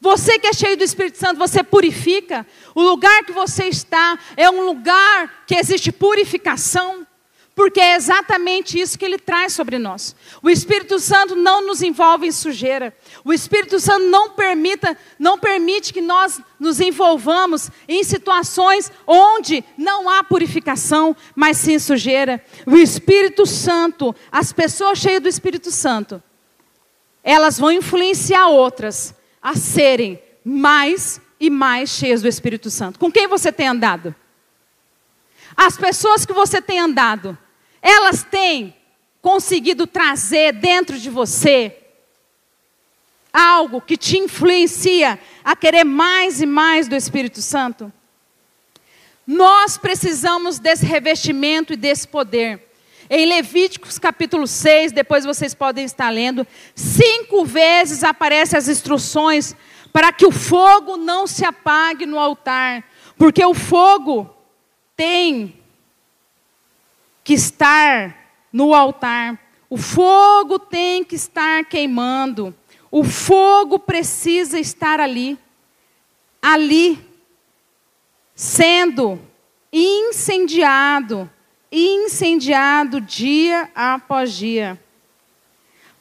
[0.01, 2.44] Você que é cheio do Espírito Santo, você purifica.
[2.75, 7.07] O lugar que você está é um lugar que existe purificação.
[7.59, 10.14] Porque é exatamente isso que ele traz sobre nós.
[10.40, 12.97] O Espírito Santo não nos envolve em sujeira.
[13.25, 20.09] O Espírito Santo não permita, não permite que nós nos envolvamos em situações onde não
[20.09, 22.40] há purificação, mas sim sujeira.
[22.64, 26.23] O Espírito Santo, as pessoas cheias do Espírito Santo,
[27.25, 33.01] elas vão influenciar outras a serem mais e mais cheias do Espírito Santo.
[33.01, 34.14] Com quem você tem andado?
[35.57, 37.37] As pessoas que você tem andado
[37.83, 38.75] elas têm
[39.21, 41.77] conseguido trazer dentro de você
[43.33, 47.93] algo que te influencia a querer mais e mais do Espírito Santo?
[49.27, 52.67] Nós precisamos desse revestimento e desse poder.
[53.11, 59.55] Em Levíticos capítulo 6, depois vocês podem estar lendo, cinco vezes aparecem as instruções
[59.93, 62.85] para que o fogo não se apague no altar,
[63.17, 64.35] porque o fogo
[64.97, 65.58] tem
[67.29, 68.17] que estar
[68.51, 69.38] no altar.
[69.69, 72.57] O fogo tem que estar queimando.
[72.91, 75.38] O fogo precisa estar ali.
[76.41, 76.99] Ali,
[78.35, 79.21] sendo
[79.71, 81.31] incendiado,
[81.71, 84.83] incendiado dia após dia.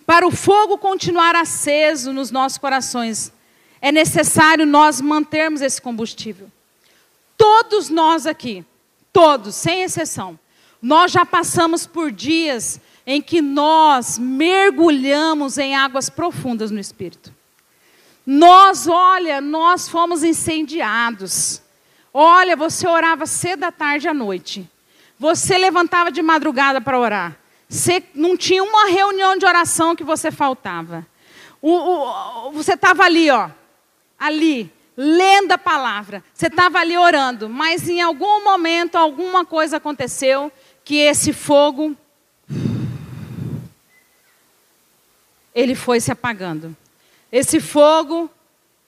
[0.06, 3.34] Para o fogo continuar aceso nos nossos corações,
[3.82, 6.50] é necessário nós mantermos esse combustível.
[7.38, 8.64] Todos nós aqui,
[9.12, 10.40] todos, sem exceção,
[10.82, 17.34] nós já passamos por dias em que nós mergulhamos em águas profundas no Espírito.
[18.26, 21.62] Nós, olha, nós fomos incendiados.
[22.14, 24.70] Olha, você orava cedo da tarde à noite.
[25.18, 27.38] Você levantava de madrugada para orar.
[27.70, 31.08] Você não tinha uma reunião de oração que você faltava.
[31.62, 33.50] O, o, você estava ali, ó,
[34.20, 36.24] ali, lendo a palavra.
[36.34, 40.52] Você estava ali orando, mas em algum momento alguma coisa aconteceu
[40.88, 41.98] que esse fogo
[45.54, 46.74] ele foi se apagando.
[47.30, 48.32] Esse fogo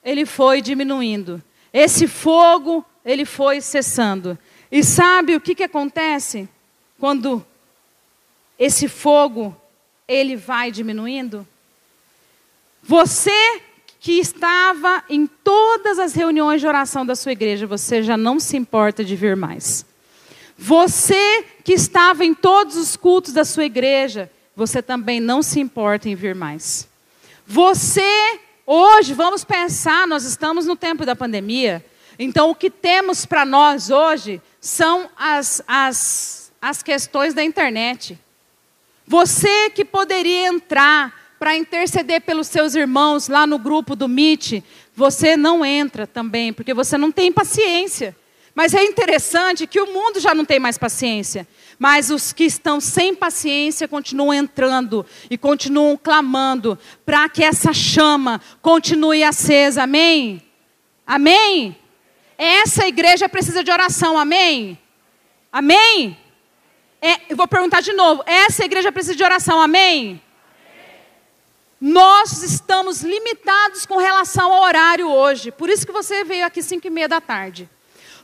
[0.02, 1.42] ele foi diminuindo.
[1.70, 4.38] Esse fogo ele foi cessando.
[4.72, 6.48] E sabe o que, que acontece
[6.98, 7.44] quando
[8.58, 9.54] esse fogo
[10.08, 11.46] ele vai diminuindo?
[12.82, 13.60] Você
[14.00, 18.56] que estava em todas as reuniões de oração da sua igreja, você já não se
[18.56, 19.84] importa de vir mais.
[20.62, 26.06] Você que estava em todos os cultos da sua igreja, você também não se importa
[26.06, 26.86] em vir mais.
[27.46, 31.82] Você, hoje, vamos pensar, nós estamos no tempo da pandemia,
[32.18, 38.18] então o que temos para nós hoje são as, as, as questões da internet.
[39.06, 44.62] Você que poderia entrar para interceder pelos seus irmãos lá no grupo do Meet,
[44.94, 48.14] você não entra também, porque você não tem paciência.
[48.54, 51.46] Mas é interessante que o mundo já não tem mais paciência.
[51.78, 58.40] Mas os que estão sem paciência continuam entrando e continuam clamando para que essa chama
[58.60, 59.84] continue acesa.
[59.84, 60.42] Amém?
[61.06, 61.76] Amém?
[62.36, 64.18] Essa igreja precisa de oração.
[64.18, 64.78] Amém?
[65.52, 66.18] Amém?
[67.00, 68.22] É, eu vou perguntar de novo.
[68.26, 69.60] Essa igreja precisa de oração.
[69.60, 70.20] Amém?
[71.80, 75.50] Nós estamos limitados com relação ao horário hoje.
[75.50, 77.70] Por isso que você veio aqui cinco e meia da tarde.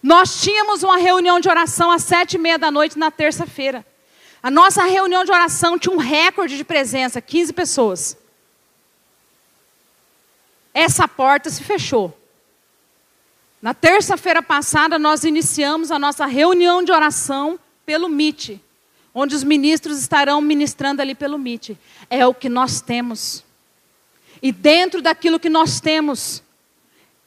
[0.07, 3.85] Nós tínhamos uma reunião de oração às sete e meia da noite na terça-feira.
[4.41, 8.17] A nossa reunião de oração tinha um recorde de presença, 15 pessoas.
[10.73, 12.17] Essa porta se fechou.
[13.61, 18.63] Na terça-feira passada, nós iniciamos a nossa reunião de oração pelo MIT,
[19.13, 21.77] onde os ministros estarão ministrando ali pelo MIT.
[22.09, 23.45] É o que nós temos.
[24.41, 26.45] E dentro daquilo que nós temos,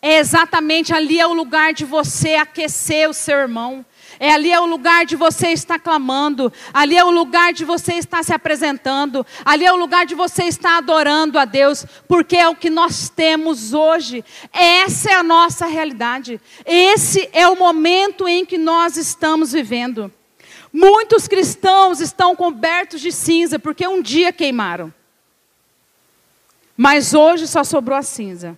[0.02, 3.86] é exatamente ali é o lugar de você aquecer o seu irmão.
[4.20, 7.94] É ali é o lugar de você estar clamando, ali é o lugar de você
[7.94, 12.48] estar se apresentando, ali é o lugar de você estar adorando a Deus, porque é
[12.50, 14.24] o que nós temos hoje.
[14.52, 16.42] Essa é a nossa realidade.
[16.66, 20.12] Esse é o momento em que nós estamos vivendo.
[20.72, 24.94] Muitos cristãos estão cobertos de cinza porque um dia queimaram.
[26.76, 28.58] Mas hoje só sobrou a cinza.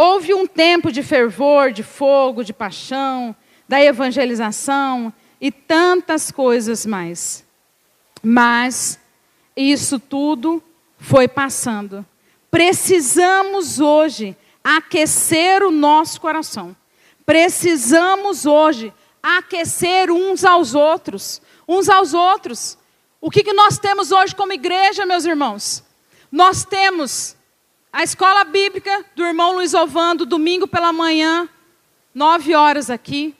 [0.00, 3.34] Houve um tempo de fervor, de fogo, de paixão,
[3.68, 7.44] da evangelização e tantas coisas mais.
[8.22, 9.00] Mas
[9.56, 10.62] isso tudo
[10.98, 12.06] foi passando.
[12.48, 16.76] Precisamos hoje aquecer o nosso coração.
[17.26, 21.42] Precisamos hoje aquecer uns aos outros.
[21.66, 22.78] Uns aos outros.
[23.20, 25.82] O que, que nós temos hoje como igreja, meus irmãos?
[26.30, 27.36] Nós temos
[27.92, 31.48] a escola bíblica do irmão Luiz Ovando, domingo pela manhã,
[32.14, 33.34] nove horas aqui.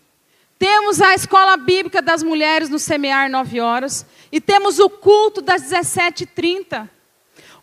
[0.58, 4.06] Temos a escola bíblica das mulheres no semear, nove horas.
[4.32, 6.88] E temos o culto das 17h30.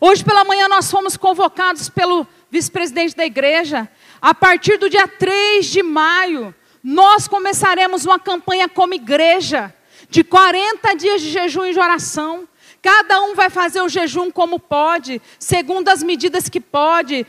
[0.00, 3.88] Hoje pela manhã nós fomos convocados pelo vice-presidente da igreja.
[4.20, 9.74] A partir do dia 3 de maio, nós começaremos uma campanha como igreja
[10.08, 12.48] de 40 dias de jejum e de oração.
[12.86, 17.26] Cada um vai fazer o jejum como pode, segundo as medidas que pode.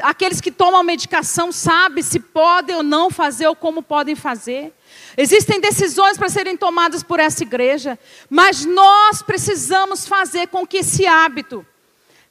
[0.00, 4.72] Aqueles que tomam medicação sabem se podem ou não fazer ou como podem fazer.
[5.16, 7.98] Existem decisões para serem tomadas por essa igreja,
[8.30, 11.66] mas nós precisamos fazer com que esse hábito,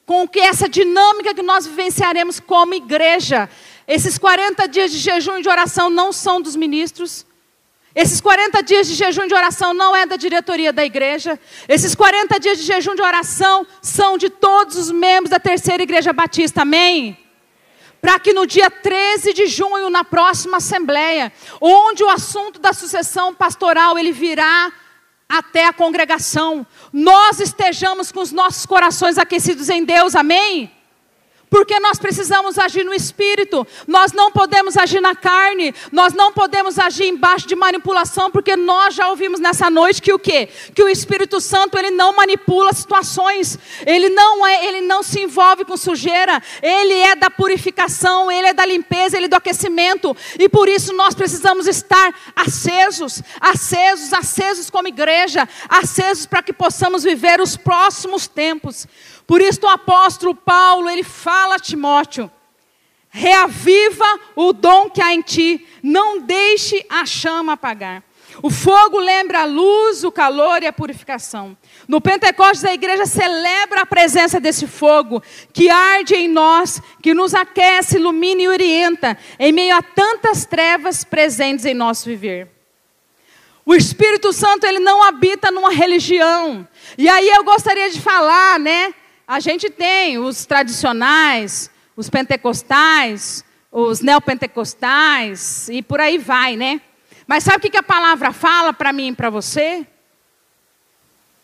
[0.05, 3.49] com que essa dinâmica que nós vivenciaremos como igreja,
[3.85, 7.25] esses 40 dias de jejum e de oração não são dos ministros.
[7.95, 11.39] Esses 40 dias de jejum de oração não é da diretoria da igreja.
[11.67, 16.11] Esses 40 dias de jejum de oração são de todos os membros da terceira igreja
[16.11, 16.61] batista.
[16.63, 17.17] Amém?
[18.03, 23.33] para que no dia 13 de junho, na próxima assembleia, onde o assunto da sucessão
[23.33, 24.73] pastoral ele virá
[25.29, 30.17] até a congregação, nós estejamos com os nossos corações aquecidos em Deus.
[30.17, 30.69] Amém?
[31.53, 36.79] Porque nós precisamos agir no espírito, nós não podemos agir na carne, nós não podemos
[36.79, 40.49] agir embaixo de manipulação, porque nós já ouvimos nessa noite que o quê?
[40.73, 45.63] Que o Espírito Santo ele não manipula situações, ele não é, ele não se envolve
[45.63, 50.49] com sujeira, ele é da purificação, ele é da limpeza, ele é do aquecimento, e
[50.49, 57.39] por isso nós precisamos estar acesos, acesos, acesos como igreja, acesos para que possamos viver
[57.39, 58.87] os próximos tempos.
[59.25, 62.31] Por isso o apóstolo Paulo, ele fala a Timóteo:
[63.09, 68.03] reaviva o dom que há em ti, não deixe a chama apagar.
[68.41, 71.55] O fogo lembra a luz, o calor e a purificação.
[71.87, 77.35] No Pentecostes, a igreja celebra a presença desse fogo que arde em nós, que nos
[77.35, 82.49] aquece, ilumina e orienta em meio a tantas trevas presentes em nosso viver.
[83.65, 86.67] O Espírito Santo, ele não habita numa religião.
[86.97, 88.93] E aí eu gostaria de falar, né,
[89.27, 96.81] a gente tem os tradicionais, os pentecostais, os neopentecostais e por aí vai, né?
[97.25, 99.87] Mas sabe o que a palavra fala para mim e para você?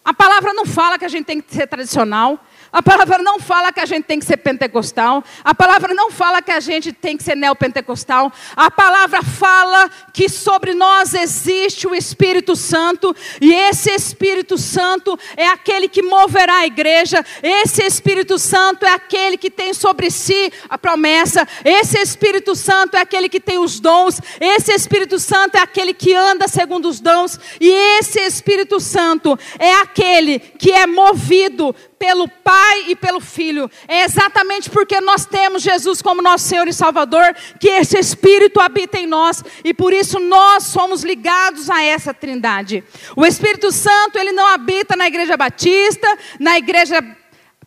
[0.04, 2.44] A palavra não fala que a gente tem que ser tradicional.
[2.72, 5.24] A palavra não fala que a gente tem que ser pentecostal.
[5.44, 8.32] A palavra não fala que a gente tem que ser neopentecostal.
[8.56, 13.16] A palavra fala que sobre nós existe o Espírito Santo.
[13.42, 17.26] E esse Espírito Santo é aquele que moverá a igreja.
[17.42, 21.48] Esse Espírito Santo é aquele que tem sobre si a promessa.
[21.66, 24.22] Esse Espírito Santo é aquele que tem os dons.
[24.40, 27.40] Esse Espírito Santo é aquele que anda segundo os dons.
[27.60, 33.70] E esse Espírito Santo é aquele que é movido pelo Pai e pelo Filho.
[33.88, 38.98] É exatamente porque nós temos Jesus como nosso Senhor e Salvador que esse Espírito habita
[38.98, 42.84] em nós e por isso nós somos ligados a essa Trindade.
[43.16, 46.08] O Espírito Santo, ele não habita na Igreja Batista,
[46.40, 47.04] na Igreja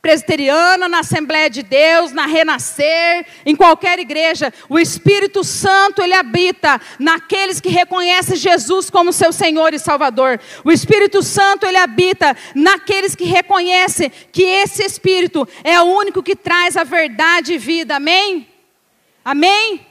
[0.02, 6.80] presbiteriana, na Assembleia de Deus, na Renascer, em qualquer igreja, o Espírito Santo ele habita
[6.98, 10.40] naqueles que reconhecem Jesus como seu Senhor e Salvador.
[10.64, 16.34] O Espírito Santo ele habita naqueles que reconhecem que esse Espírito é o único que
[16.34, 17.94] traz a verdade e vida.
[17.94, 18.48] Amém?
[19.24, 19.86] Amém?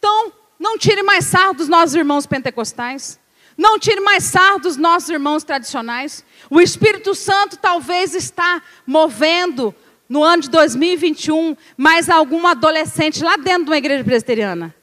[0.00, 3.20] Então, não tire mais sarro dos nossos irmãos pentecostais.
[3.56, 6.24] Não tire mais sarro dos nossos irmãos tradicionais.
[6.50, 9.74] O Espírito Santo talvez está movendo
[10.08, 14.74] no ano de 2021 mais algum adolescente lá dentro de uma igreja presbiteriana.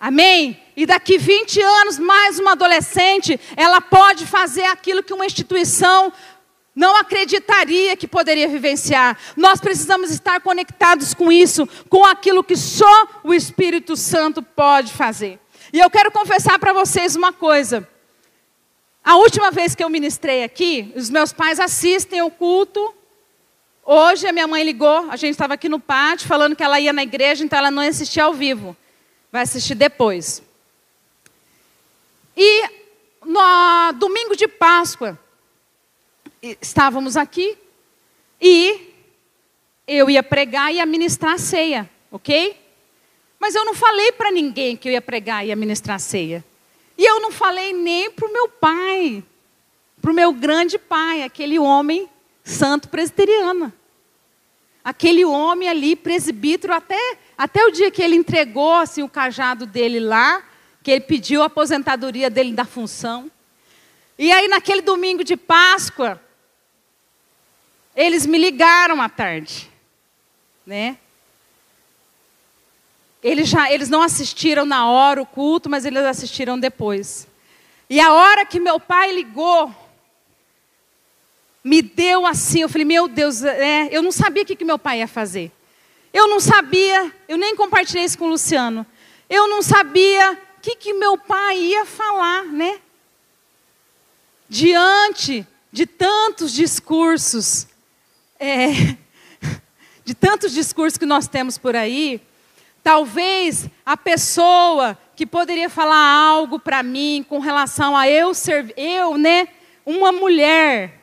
[0.00, 0.62] Amém?
[0.76, 6.12] E daqui 20 anos, mais uma adolescente, ela pode fazer aquilo que uma instituição
[6.72, 9.18] não acreditaria que poderia vivenciar.
[9.36, 15.40] Nós precisamos estar conectados com isso, com aquilo que só o Espírito Santo pode fazer.
[15.72, 17.86] E eu quero confessar para vocês uma coisa.
[19.04, 22.94] A última vez que eu ministrei aqui, os meus pais assistem o culto.
[23.84, 26.92] Hoje a minha mãe ligou, a gente estava aqui no pátio falando que ela ia
[26.92, 28.76] na igreja, então ela não ia assistir ao vivo.
[29.32, 30.42] Vai assistir depois.
[32.36, 32.68] E
[33.24, 35.18] no domingo de Páscoa,
[36.42, 37.58] estávamos aqui
[38.40, 38.94] e
[39.86, 42.67] eu ia pregar e administrar a ceia, ok?
[43.38, 46.44] Mas eu não falei para ninguém que eu ia pregar e administrar a ceia.
[46.96, 49.22] E eu não falei nem para o meu pai,
[50.02, 52.08] para o meu grande pai, aquele homem
[52.42, 53.72] santo presbiteriano.
[54.82, 60.00] Aquele homem ali, presbítero, até, até o dia que ele entregou assim, o cajado dele
[60.00, 60.42] lá,
[60.82, 63.30] que ele pediu a aposentadoria dele da função.
[64.18, 66.20] E aí, naquele domingo de Páscoa,
[67.94, 69.70] eles me ligaram à tarde,
[70.66, 70.98] né?
[73.22, 77.26] Eles, já, eles não assistiram na hora o culto, mas eles assistiram depois.
[77.90, 79.74] E a hora que meu pai ligou,
[81.64, 84.78] me deu assim, eu falei, meu Deus, é, eu não sabia o que, que meu
[84.78, 85.50] pai ia fazer.
[86.12, 88.86] Eu não sabia, eu nem compartilhei isso com o Luciano.
[89.28, 92.80] Eu não sabia o que, que meu pai ia falar, né?
[94.48, 97.66] Diante de tantos discursos,
[98.38, 98.96] é,
[100.04, 102.20] de tantos discursos que nós temos por aí,
[102.88, 109.18] Talvez a pessoa que poderia falar algo para mim com relação a eu ser, eu,
[109.18, 109.48] né,
[109.84, 110.98] uma mulher,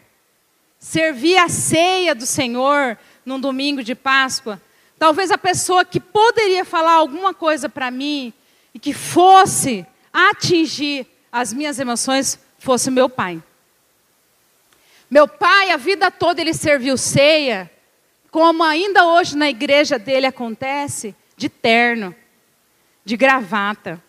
[0.79, 4.59] servir a ceia do Senhor num domingo de Páscoa.
[4.97, 8.33] Talvez a pessoa que poderia falar alguma coisa para mim
[8.73, 13.39] e que fosse atingir as minhas emoções fosse meu pai.
[15.07, 17.69] Meu pai, a vida toda ele serviu ceia,
[18.31, 22.15] como ainda hoje na igreja dele acontece de terno,
[23.03, 24.01] de gravata.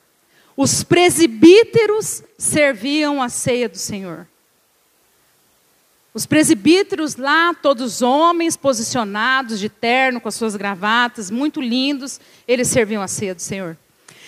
[0.56, 4.26] Os presbíteros serviam a ceia do Senhor.
[6.14, 12.18] Os presbíteros lá, todos homens posicionados de terno, com as suas gravatas, muito lindos,
[12.48, 13.76] eles serviam a ceia do Senhor.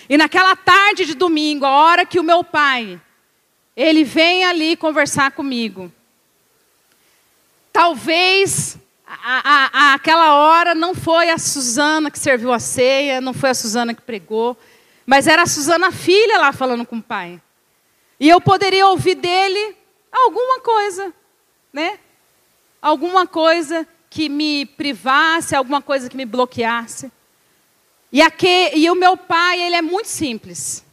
[0.07, 3.01] E naquela tarde de domingo, a hora que o meu pai,
[3.75, 5.91] ele vem ali conversar comigo.
[7.73, 8.77] Talvez
[9.11, 13.55] a, a, aquela hora não foi a Suzana que serviu a ceia, não foi a
[13.55, 14.55] Suzana que pregou,
[15.03, 17.41] mas era a Suzana filha lá falando com o pai.
[18.19, 19.75] E eu poderia ouvir dele
[20.11, 21.11] alguma coisa,
[21.73, 21.97] né?
[22.79, 27.11] Alguma coisa que me privasse, alguma coisa que me bloqueasse.
[28.11, 30.85] E, aqui, e o meu pai, ele é muito simples.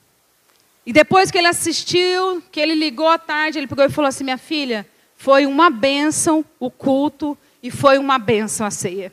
[0.86, 4.24] E depois que ele assistiu, que ele ligou à tarde, ele pegou e falou assim:
[4.24, 7.36] Minha filha, foi uma bênção o culto
[7.66, 9.12] e foi uma benção a ceia.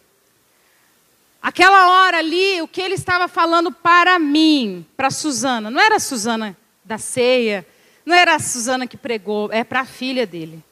[1.41, 5.99] Aquela hora ali, o que ele estava falando para mim, para Suzana, não era a
[5.99, 7.65] Suzana da ceia,
[8.05, 10.63] não era a Suzana que pregou, é para a filha dele.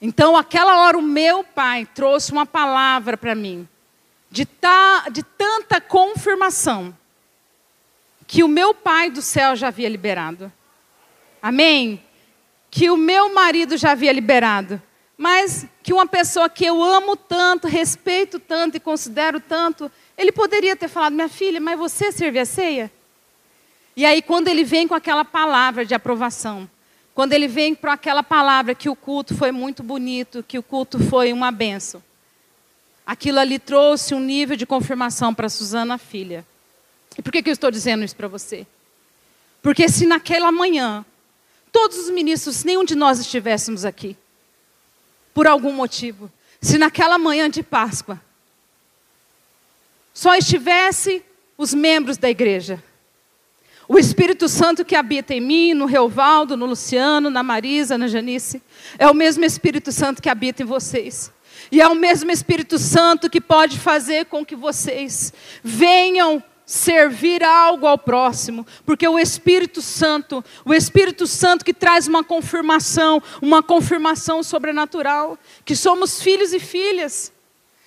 [0.00, 3.68] Então, aquela hora, o meu pai trouxe uma palavra para mim,
[4.30, 6.96] de, ta, de tanta confirmação,
[8.26, 10.50] que o meu pai do céu já havia liberado.
[11.42, 12.02] Amém?
[12.70, 14.80] Que o meu marido já havia liberado
[15.20, 20.74] mas que uma pessoa que eu amo tanto, respeito tanto e considero tanto, ele poderia
[20.74, 22.90] ter falado: minha filha, mas você serve a ceia?
[23.94, 26.66] E aí, quando ele vem com aquela palavra de aprovação,
[27.14, 30.98] quando ele vem com aquela palavra que o culto foi muito bonito, que o culto
[30.98, 32.02] foi uma benção,
[33.04, 36.46] aquilo ali trouxe um nível de confirmação para Suzana, filha.
[37.18, 38.66] E por que, que eu estou dizendo isso para você?
[39.60, 41.04] Porque se naquela manhã,
[41.70, 44.16] todos os ministros, nenhum de nós estivéssemos aqui,
[45.32, 48.20] por algum motivo, se naquela manhã de Páscoa
[50.12, 51.22] só estivesse
[51.56, 52.82] os membros da igreja,
[53.88, 58.62] o Espírito Santo que habita em mim, no Reovaldo, no Luciano, na Marisa, na Janice,
[58.96, 61.32] é o mesmo Espírito Santo que habita em vocês.
[61.72, 67.84] E é o mesmo Espírito Santo que pode fazer com que vocês venham servir algo
[67.84, 74.40] ao próximo, porque o Espírito Santo, o Espírito Santo que traz uma confirmação, uma confirmação
[74.40, 77.32] sobrenatural, que somos filhos e filhas,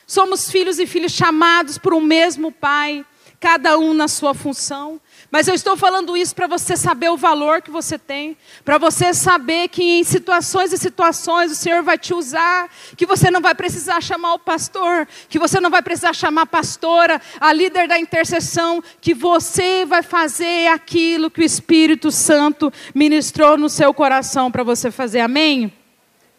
[0.06, 3.06] somos filhos e filhas chamados por um mesmo Pai,
[3.40, 5.00] cada um na sua função.
[5.34, 9.16] Mas eu estou falando isso para você saber o valor que você tem, para você
[9.16, 13.56] saber que em situações e situações o Senhor vai te usar, que você não vai
[13.56, 17.98] precisar chamar o pastor, que você não vai precisar chamar a pastora, a líder da
[17.98, 24.62] intercessão, que você vai fazer aquilo que o Espírito Santo ministrou no seu coração para
[24.62, 25.22] você fazer.
[25.22, 25.74] Amém?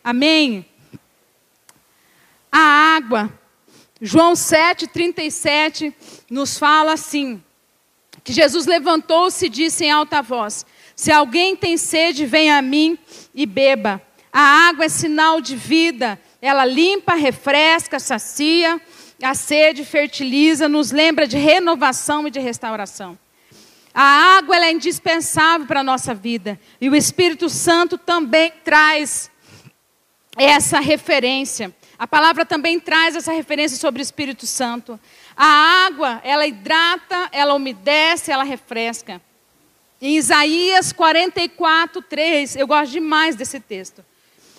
[0.04, 0.64] Amém?
[2.52, 3.28] A água.
[4.00, 5.92] João 7,37
[6.30, 7.42] nos fala assim:
[8.24, 10.64] que Jesus levantou-se e disse em alta voz:
[10.96, 12.98] Se alguém tem sede, venha a mim
[13.34, 14.00] e beba.
[14.32, 18.80] A água é sinal de vida, ela limpa, refresca, sacia,
[19.22, 23.16] a sede fertiliza, nos lembra de renovação e de restauração.
[23.94, 24.02] A
[24.38, 29.30] água é indispensável para a nossa vida e o Espírito Santo também traz
[30.36, 31.72] essa referência.
[31.96, 34.98] A palavra também traz essa referência sobre o Espírito Santo.
[35.36, 39.20] A água, ela hidrata, ela umedece, ela refresca.
[40.00, 44.04] Em Isaías 44, 3, eu gosto demais desse texto.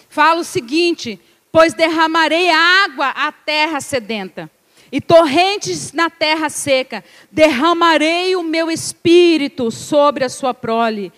[0.09, 1.19] Fala o seguinte:
[1.51, 4.49] Pois derramarei água à terra sedenta,
[4.91, 11.13] e torrentes na terra seca, derramarei o meu espírito sobre a sua prole,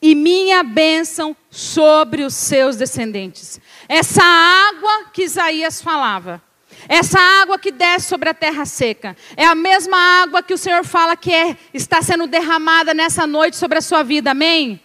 [0.00, 3.60] e minha bênção sobre os seus descendentes.
[3.88, 6.42] Essa água que Isaías falava,
[6.86, 10.84] essa água que desce sobre a terra seca, é a mesma água que o Senhor
[10.84, 14.80] fala que é, está sendo derramada nessa noite sobre a sua vida, amém?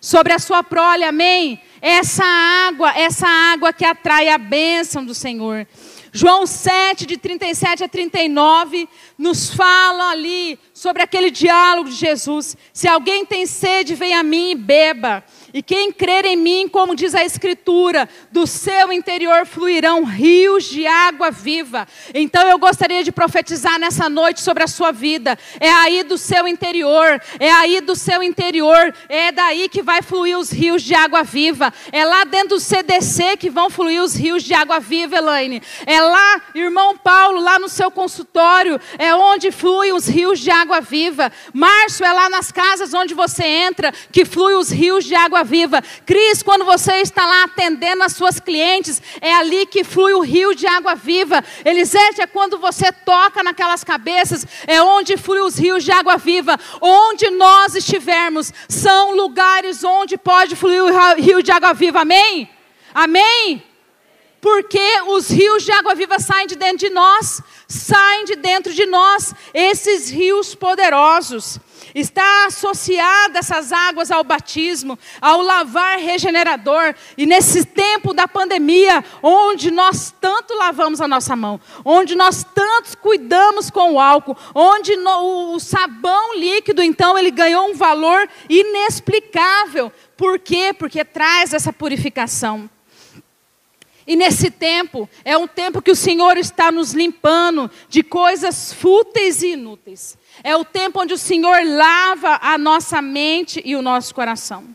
[0.00, 1.60] Sobre a sua prole, amém?
[1.80, 5.66] Essa água, essa água que atrai a bênção do Senhor.
[6.12, 12.56] João 7, de 37 a 39, nos fala ali sobre aquele diálogo de Jesus.
[12.72, 15.22] Se alguém tem sede, vem a mim e beba.
[15.52, 20.86] E quem crer em mim, como diz a Escritura, do seu interior fluirão rios de
[20.86, 21.86] água viva.
[22.14, 25.38] Então eu gostaria de profetizar nessa noite sobre a sua vida.
[25.60, 30.38] É aí do seu interior, é aí do seu interior, é daí que vai fluir
[30.38, 31.70] os rios de água viva.
[31.92, 35.60] É lá dentro do CDC que vão fluir os rios de água viva, Elaine.
[35.84, 40.69] É lá, irmão Paulo, lá no seu consultório, é onde fluem os rios de água
[40.78, 41.32] viva.
[41.52, 45.44] Márcio, é lá nas casas onde você entra que fluem os rios de água água
[45.44, 45.82] viva.
[46.04, 50.54] Cris, quando você está lá atendendo as suas clientes, é ali que flui o rio
[50.54, 51.42] de água viva.
[51.64, 56.58] Elisete, é quando você toca naquelas cabeças, é onde flui os rios de água viva.
[56.80, 62.00] Onde nós estivermos, são lugares onde pode fluir o rio de água viva.
[62.00, 62.48] Amém?
[62.92, 63.69] Amém?
[64.40, 68.86] Porque os rios de água viva saem de dentro de nós, saem de dentro de
[68.86, 71.58] nós, esses rios poderosos.
[71.94, 76.94] Está associada essas águas ao batismo, ao lavar regenerador.
[77.18, 82.96] E nesse tempo da pandemia, onde nós tanto lavamos a nossa mão, onde nós tanto
[82.98, 89.92] cuidamos com o álcool, onde no, o sabão líquido, então, ele ganhou um valor inexplicável.
[90.16, 90.72] Por quê?
[90.72, 92.70] Porque traz essa purificação.
[94.10, 99.40] E nesse tempo, é um tempo que o Senhor está nos limpando de coisas fúteis
[99.40, 100.18] e inúteis.
[100.42, 104.74] É o tempo onde o Senhor lava a nossa mente e o nosso coração.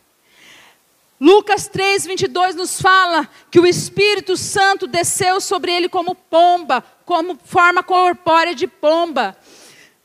[1.20, 7.38] Lucas 3, 22 nos fala que o Espírito Santo desceu sobre ele como pomba, como
[7.44, 9.36] forma corpórea de pomba.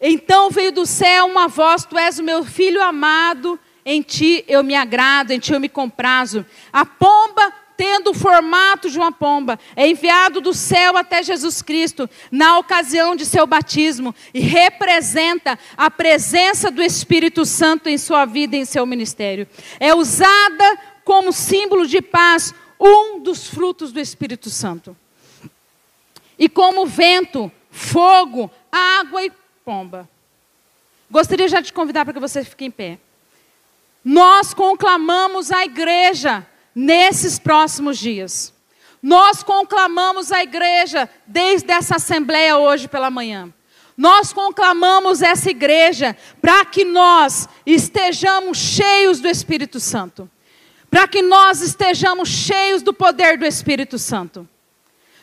[0.00, 4.64] Então veio do céu uma voz: Tu és o meu filho amado, em ti eu
[4.64, 6.44] me agrado, em ti eu me comprazo.
[6.72, 12.10] A pomba tendo o formato de uma pomba, é enviado do céu até Jesus Cristo
[12.30, 18.54] na ocasião de seu batismo e representa a presença do Espírito Santo em sua vida
[18.54, 19.48] e em seu ministério.
[19.80, 24.94] É usada como símbolo de paz, um dos frutos do Espírito Santo.
[26.38, 29.32] E como vento, fogo, água e
[29.64, 30.06] pomba.
[31.10, 32.98] Gostaria já de convidar para que você fique em pé.
[34.04, 38.52] Nós conclamamos a igreja nesses próximos dias.
[39.02, 43.52] Nós conclamamos a igreja desde essa assembleia hoje pela manhã.
[43.96, 50.30] Nós conclamamos essa igreja para que nós estejamos cheios do Espírito Santo.
[50.90, 54.48] Para que nós estejamos cheios do poder do Espírito Santo.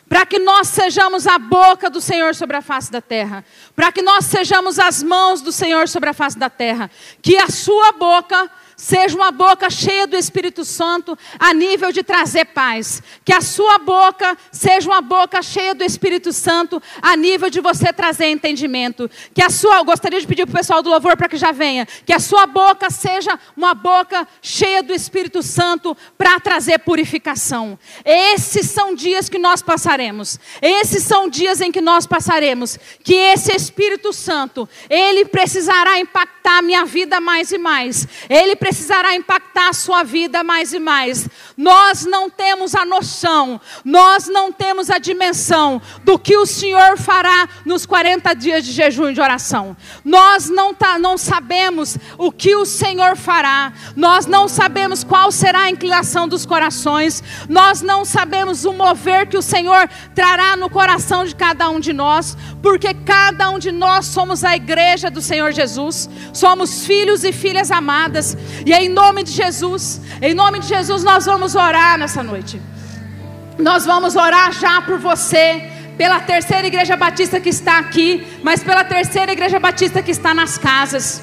[0.08, 3.44] Para que nós sejamos a boca do Senhor sobre a face da terra.
[3.76, 6.90] Para que nós sejamos as mãos do Senhor sobre a face da terra.
[7.20, 12.44] Que a sua boca seja uma boca cheia do Espírito Santo a nível de trazer
[12.44, 13.02] paz.
[13.24, 17.92] Que a sua boca seja uma boca cheia do Espírito Santo a nível de você
[17.92, 19.10] trazer entendimento.
[19.34, 21.86] Que a sua, gostaria de pedir para o pessoal do louvor para que já venha,
[22.06, 27.76] que a sua boca seja uma boca cheia do Espírito Santo para trazer purificação.
[28.04, 30.38] Esses são dias que nós passaremos.
[30.62, 32.78] Esses são dias em que nós passaremos.
[33.02, 38.06] Que esse Espírito Santo, ele precisará impactar a minha vida mais e mais.
[38.30, 41.26] Ele precisará impactar a sua vida mais e mais.
[41.56, 47.48] Nós não temos a noção, nós não temos a dimensão do que o Senhor fará
[47.64, 49.74] nos 40 dias de jejum e de oração.
[50.04, 55.62] Nós não, tá, não sabemos o que o Senhor fará, nós não sabemos qual será
[55.62, 61.24] a inclinação dos corações, nós não sabemos o mover que o Senhor trará no coração
[61.24, 65.52] de cada um de nós, porque cada um de nós somos a igreja do Senhor
[65.52, 71.02] Jesus, somos filhos e filhas amadas, e em nome de Jesus, em nome de Jesus,
[71.04, 72.60] nós vamos orar nessa noite.
[73.58, 78.84] Nós vamos orar já por você, pela terceira igreja batista que está aqui, mas pela
[78.84, 81.22] terceira igreja batista que está nas casas.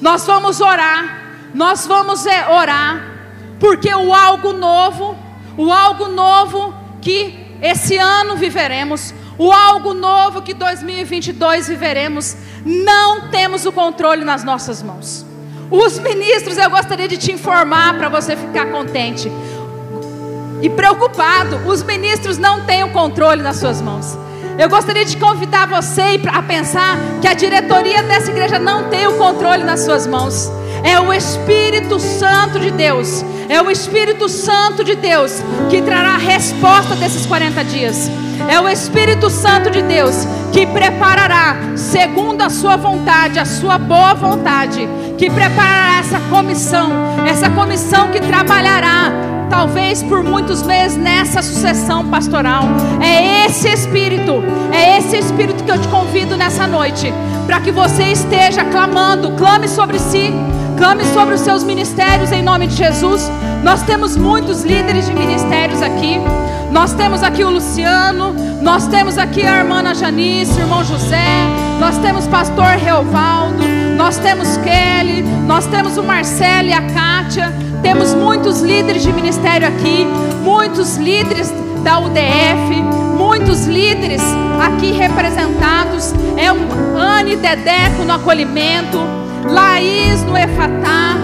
[0.00, 3.04] Nós vamos orar, nós vamos é, orar,
[3.60, 5.16] porque o algo novo,
[5.56, 13.66] o algo novo que esse ano viveremos, o algo novo que 2022 viveremos, não temos
[13.66, 15.27] o controle nas nossas mãos.
[15.70, 19.30] Os ministros, eu gostaria de te informar para você ficar contente
[20.62, 21.56] e preocupado.
[21.66, 24.18] Os ministros não têm o controle nas suas mãos.
[24.58, 29.16] Eu gostaria de convidar você a pensar que a diretoria dessa igreja não tem o
[29.16, 30.50] controle nas suas mãos.
[30.82, 33.24] É o Espírito Santo de Deus.
[33.48, 38.10] É o Espírito Santo de Deus que trará a resposta desses 40 dias.
[38.48, 44.14] É o Espírito Santo de Deus que preparará, segundo a sua vontade, a sua boa
[44.14, 46.92] vontade, que preparará essa comissão,
[47.26, 49.12] essa comissão que trabalhará
[49.48, 52.64] talvez por muitos meses nessa sucessão pastoral.
[53.02, 57.12] É esse espírito, é esse espírito que eu te convido nessa noite,
[57.46, 60.32] para que você esteja clamando, clame sobre si,
[60.78, 63.28] clame sobre os seus ministérios em nome de Jesus.
[63.64, 66.18] Nós temos muitos líderes de ministérios aqui.
[66.70, 71.46] Nós temos aqui o Luciano, nós temos aqui a irmã Janice, o irmão José,
[71.80, 73.64] nós temos pastor Reovaldo,
[73.96, 77.52] nós temos Kelly, nós temos o Marcelo e a Kátia,
[77.82, 80.06] temos muitos líderes de ministério aqui,
[80.44, 81.52] muitos líderes
[81.82, 82.82] da UDF,
[83.16, 84.22] muitos líderes
[84.60, 86.12] aqui representados.
[86.36, 88.98] É um Anne Dedeco no acolhimento,
[89.44, 91.16] Laís no Efatá.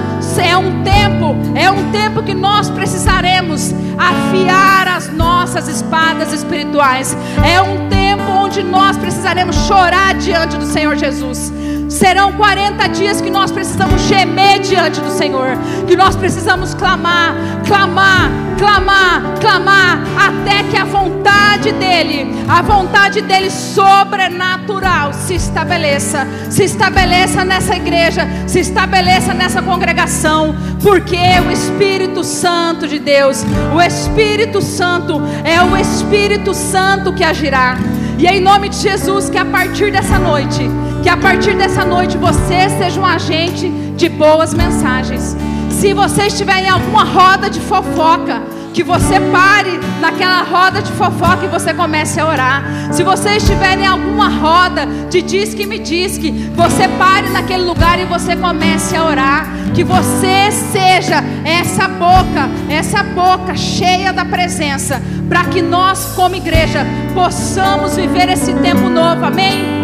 [0.43, 7.17] É um tempo, é um tempo que nós precisaremos afiar as nossas espadas espirituais.
[7.45, 11.53] É um tempo onde nós precisaremos chorar diante do Senhor Jesus.
[11.89, 15.57] Serão 40 dias que nós precisamos gemer diante do Senhor,
[15.87, 17.35] que nós precisamos clamar,
[17.67, 26.65] clamar, clamar, clamar, até que a vontade dEle, a vontade dEle sobrenatural se estabeleça, se
[26.65, 33.45] estabeleça nessa igreja, se estabeleça nessa congregação, porque o Espírito Santo de Deus,
[33.75, 37.77] o Espírito Santo é o Espírito Santo que agirá.
[38.19, 40.71] E é em nome de Jesus que a partir dessa noite,
[41.03, 45.37] que a partir dessa noite você seja um agente de boas mensagens.
[45.85, 51.45] Se você estiver em alguma roda de fofoca, que você pare naquela roda de fofoca
[51.45, 52.65] e você comece a orar.
[52.91, 57.65] Se você estiver em alguma roda de diz que me diz que, você pare naquele
[57.65, 59.47] lugar e você comece a orar.
[59.75, 66.87] Que você seja essa boca, essa boca cheia da presença, para que nós, como igreja,
[67.13, 69.27] possamos viver esse tempo novo.
[69.27, 69.83] Amém?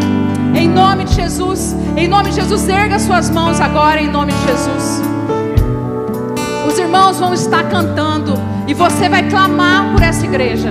[0.55, 4.46] Em nome de Jesus, em nome de Jesus, erga suas mãos agora, em nome de
[4.46, 5.03] Jesus.
[6.91, 8.34] Os irmãos vão estar cantando
[8.66, 10.70] e você vai clamar por essa igreja.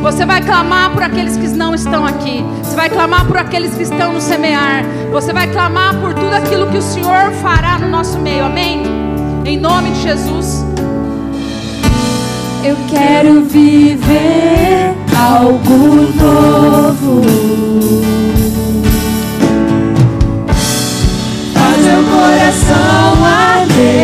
[0.00, 2.42] Você vai clamar por aqueles que não estão aqui.
[2.62, 4.82] Você vai clamar por aqueles que estão no semear.
[5.12, 8.46] Você vai clamar por tudo aquilo que o Senhor fará no nosso meio.
[8.46, 8.82] Amém?
[9.44, 10.64] Em nome de Jesus.
[12.64, 17.20] Eu quero viver algo novo.
[21.52, 23.97] Faz meu coração arder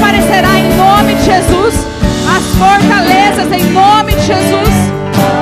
[0.00, 1.74] engano desaparecerá em nome de Jesus,
[2.26, 4.74] as fortalezas em nome de Jesus,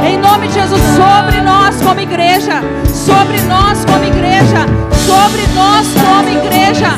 [0.05, 4.67] em nome de Jesus, sobre nós como igreja, sobre nós como igreja,
[5.07, 6.89] sobre nós como igreja,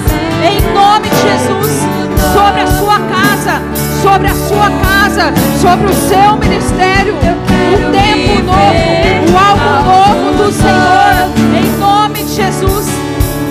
[0.42, 1.86] em nome de Jesus,
[2.32, 3.62] sobre a sua casa,
[4.02, 10.52] sobre a sua casa, sobre o seu ministério, o tempo novo, o algo novo do
[10.52, 12.86] Senhor, em nome de Jesus.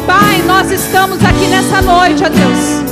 [0.07, 2.88] Pai, nós estamos aqui nessa noite, ó Deus.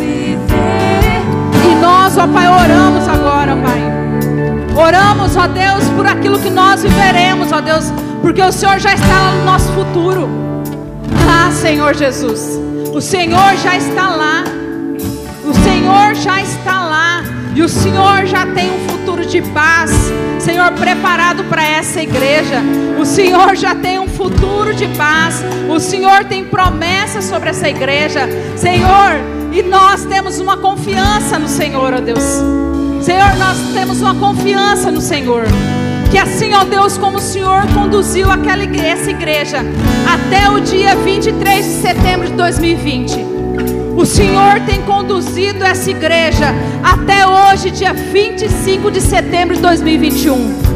[1.88, 3.81] Nós, ó Pai, oramos agora, Pai.
[4.75, 9.07] Oramos, ó Deus, por aquilo que nós viveremos, ó Deus, porque o Senhor já está
[9.07, 10.27] lá no nosso futuro.
[11.29, 12.59] Ah, Senhor Jesus,
[12.93, 14.43] o Senhor já está lá.
[15.45, 17.23] O Senhor já está lá.
[17.55, 19.89] E o Senhor já tem um futuro de paz,
[20.39, 22.61] Senhor, preparado para essa igreja.
[22.99, 25.41] O Senhor já tem um futuro de paz.
[25.69, 28.27] O Senhor tem promessas sobre essa igreja,
[28.57, 29.36] Senhor.
[29.52, 32.24] E nós temos uma confiança no Senhor, ó Deus.
[33.02, 35.45] Senhor, nós temos uma confiança no Senhor.
[36.12, 39.58] Que assim, ó Deus, como o Senhor conduziu aquela igreja, essa igreja
[40.06, 43.38] até o dia 23 de setembro de 2020.
[43.98, 50.66] O Senhor tem conduzido essa igreja até hoje, dia 25 de setembro de 2021.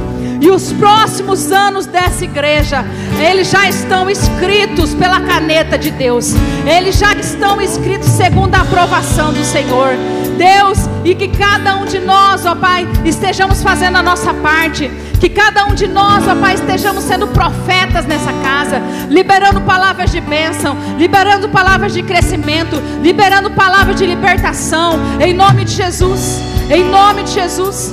[0.42, 2.84] E os próximos anos dessa igreja,
[3.20, 6.34] eles já estão escritos pela caneta de Deus.
[6.66, 9.92] Eles já estão escritos segundo a aprovação do Senhor.
[10.39, 14.89] Deus, e que cada um de nós, ó Pai, estejamos fazendo a nossa parte.
[15.20, 18.82] Que cada um de nós, ó Pai, estejamos sendo profetas nessa casa,
[19.12, 25.74] liberando palavras de bênção, liberando palavras de crescimento, liberando palavras de libertação, em nome de
[25.74, 26.42] Jesus.
[26.72, 27.92] Em nome de Jesus.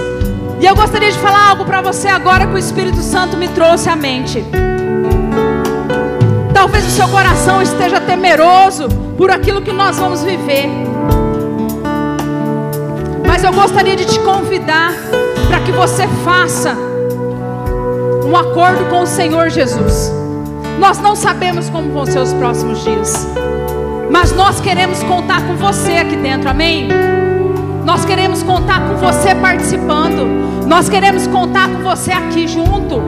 [0.61, 3.89] E eu gostaria de falar algo para você agora que o Espírito Santo me trouxe
[3.89, 4.45] à mente.
[6.53, 10.69] Talvez o seu coração esteja temeroso por aquilo que nós vamos viver.
[13.25, 14.93] Mas eu gostaria de te convidar
[15.47, 16.77] para que você faça
[18.27, 20.13] um acordo com o Senhor Jesus.
[20.81, 23.27] Nós não sabemos como vão ser os próximos dias,
[24.11, 26.89] mas nós queremos contar com você aqui dentro, amém?
[27.89, 33.01] Nós queremos contar com você participando, nós queremos contar com você aqui junto.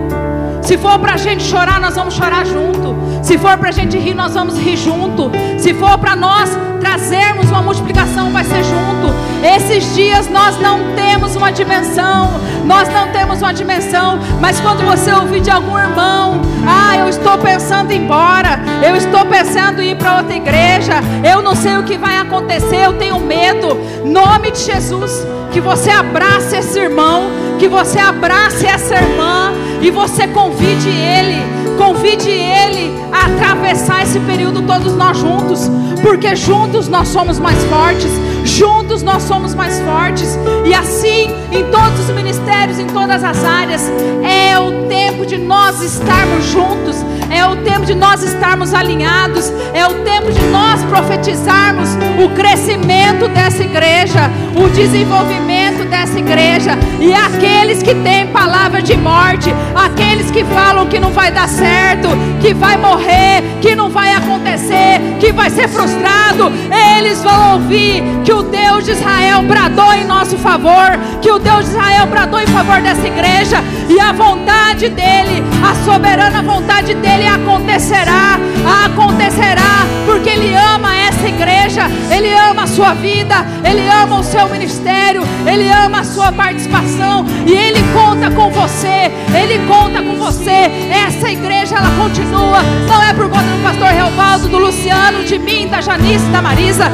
[0.63, 2.97] Se for para a gente chorar, nós vamos chorar junto.
[3.23, 5.31] Se for para a gente rir, nós vamos rir junto.
[5.59, 6.51] Se for para nós
[6.81, 9.15] trazermos uma multiplicação, vai ser junto.
[9.43, 15.13] Esses dias nós não temos uma dimensão, nós não temos uma dimensão, mas quando você
[15.13, 19.93] ouvir de algum irmão, ah, eu estou pensando em ir embora, eu estou pensando em
[19.93, 23.79] ir para outra igreja, eu não sei o que vai acontecer, eu tenho medo.
[24.05, 30.27] Nome de Jesus, que você abrace esse irmão, que você abrace essa irmã e você
[30.29, 35.71] convide ele, convide ele a atravessar esse período todos nós juntos,
[36.03, 38.11] porque juntos nós somos mais fortes,
[38.45, 43.91] juntos nós somos mais fortes, e assim em todos os ministérios, em todas as áreas,
[44.23, 46.97] é o tempo de nós estarmos juntos,
[47.31, 51.89] é o tempo de nós estarmos alinhados, é o tempo de nós profetizarmos
[52.23, 59.53] o crescimento dessa igreja, o desenvolvimento dessa igreja, e aqueles que têm palavra de morte,
[59.75, 62.09] aqueles que falam que não vai dar certo,
[62.41, 66.51] que vai morrer, que não vai acontecer, que vai ser frustrado,
[66.97, 71.65] eles vão ouvir que o Deus de Israel bradou em nosso favor, que o Deus
[71.65, 77.27] de Israel bradou em favor dessa igreja, e a vontade dele, a soberana vontade dele
[77.27, 78.39] acontecerá,
[78.85, 84.49] acontecerá, porque ele ama essa igreja, ele ama a sua vida, ele ama o seu
[84.49, 90.71] ministério, ele ama a sua participação, e ele conta com você, ele conta com você.
[91.07, 95.69] Essa igreja ela continua, não é por conta do pastor Reovaldo, do Luciano, de mim,
[95.69, 96.91] da Janice, da Marisa.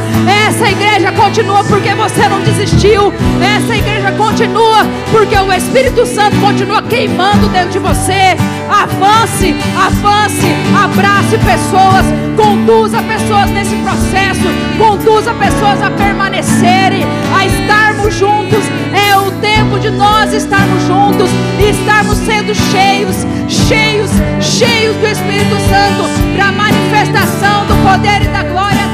[0.49, 3.13] Essa igreja continua porque você não desistiu.
[3.55, 8.35] Essa igreja continua porque o Espírito Santo continua queimando dentro de você.
[8.71, 14.49] Avance, avance, abrace pessoas, conduza pessoas nesse processo,
[14.79, 17.05] conduza pessoas a permanecerem,
[17.37, 18.65] a estarmos juntos.
[18.95, 21.29] É o tempo de nós estarmos juntos
[21.61, 23.17] e estarmos sendo cheios,
[23.49, 24.11] cheios,
[24.41, 28.86] cheios do Espírito Santo para a manifestação do poder e da glória.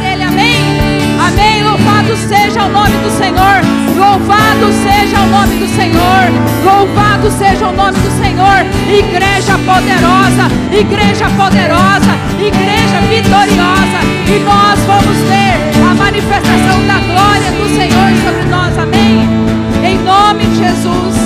[1.42, 1.64] Amém?
[1.64, 3.58] Louvado seja o nome do Senhor.
[3.98, 6.24] Louvado seja o nome do Senhor.
[6.64, 8.62] Louvado seja o nome do Senhor.
[8.86, 13.98] Igreja poderosa, igreja poderosa, igreja vitoriosa.
[14.28, 18.78] E nós vamos ver a manifestação da glória do Senhor sobre nós.
[18.78, 19.28] Amém.
[19.84, 21.16] Em nome de Jesus.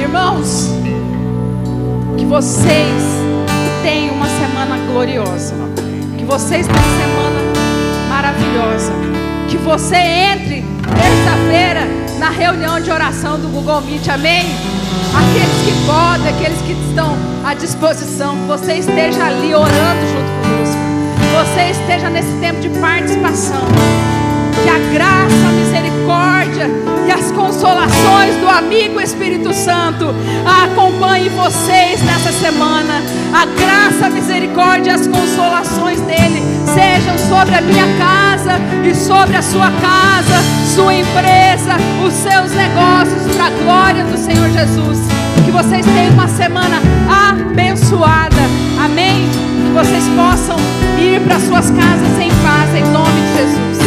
[0.00, 0.70] Irmãos,
[2.16, 3.02] que vocês
[3.82, 5.73] tenham uma semana gloriosa.
[6.24, 8.92] Que vocês tenham uma semana maravilhosa.
[9.46, 11.82] Que você entre terça-feira
[12.18, 14.46] na reunião de oração do Google Meet, amém?
[15.12, 17.14] Aqueles que podem, aqueles que estão
[17.44, 20.80] à disposição, que você esteja ali orando junto conosco.
[21.20, 23.60] Que você esteja nesse tempo de participação.
[24.62, 25.53] Que a graça,
[27.06, 30.14] e as consolações do amigo Espírito Santo
[30.64, 33.02] acompanhem vocês nessa semana.
[33.32, 36.42] A graça, a misericórdia e as consolações dele
[36.74, 40.42] sejam sobre a minha casa e sobre a sua casa,
[40.74, 44.98] sua empresa, os seus negócios, para a glória do Senhor Jesus.
[45.44, 46.80] Que vocês tenham uma semana
[47.30, 48.42] abençoada.
[48.82, 49.28] Amém?
[49.66, 50.56] Que vocês possam
[50.98, 53.83] ir para suas casas em paz, em nome de Jesus.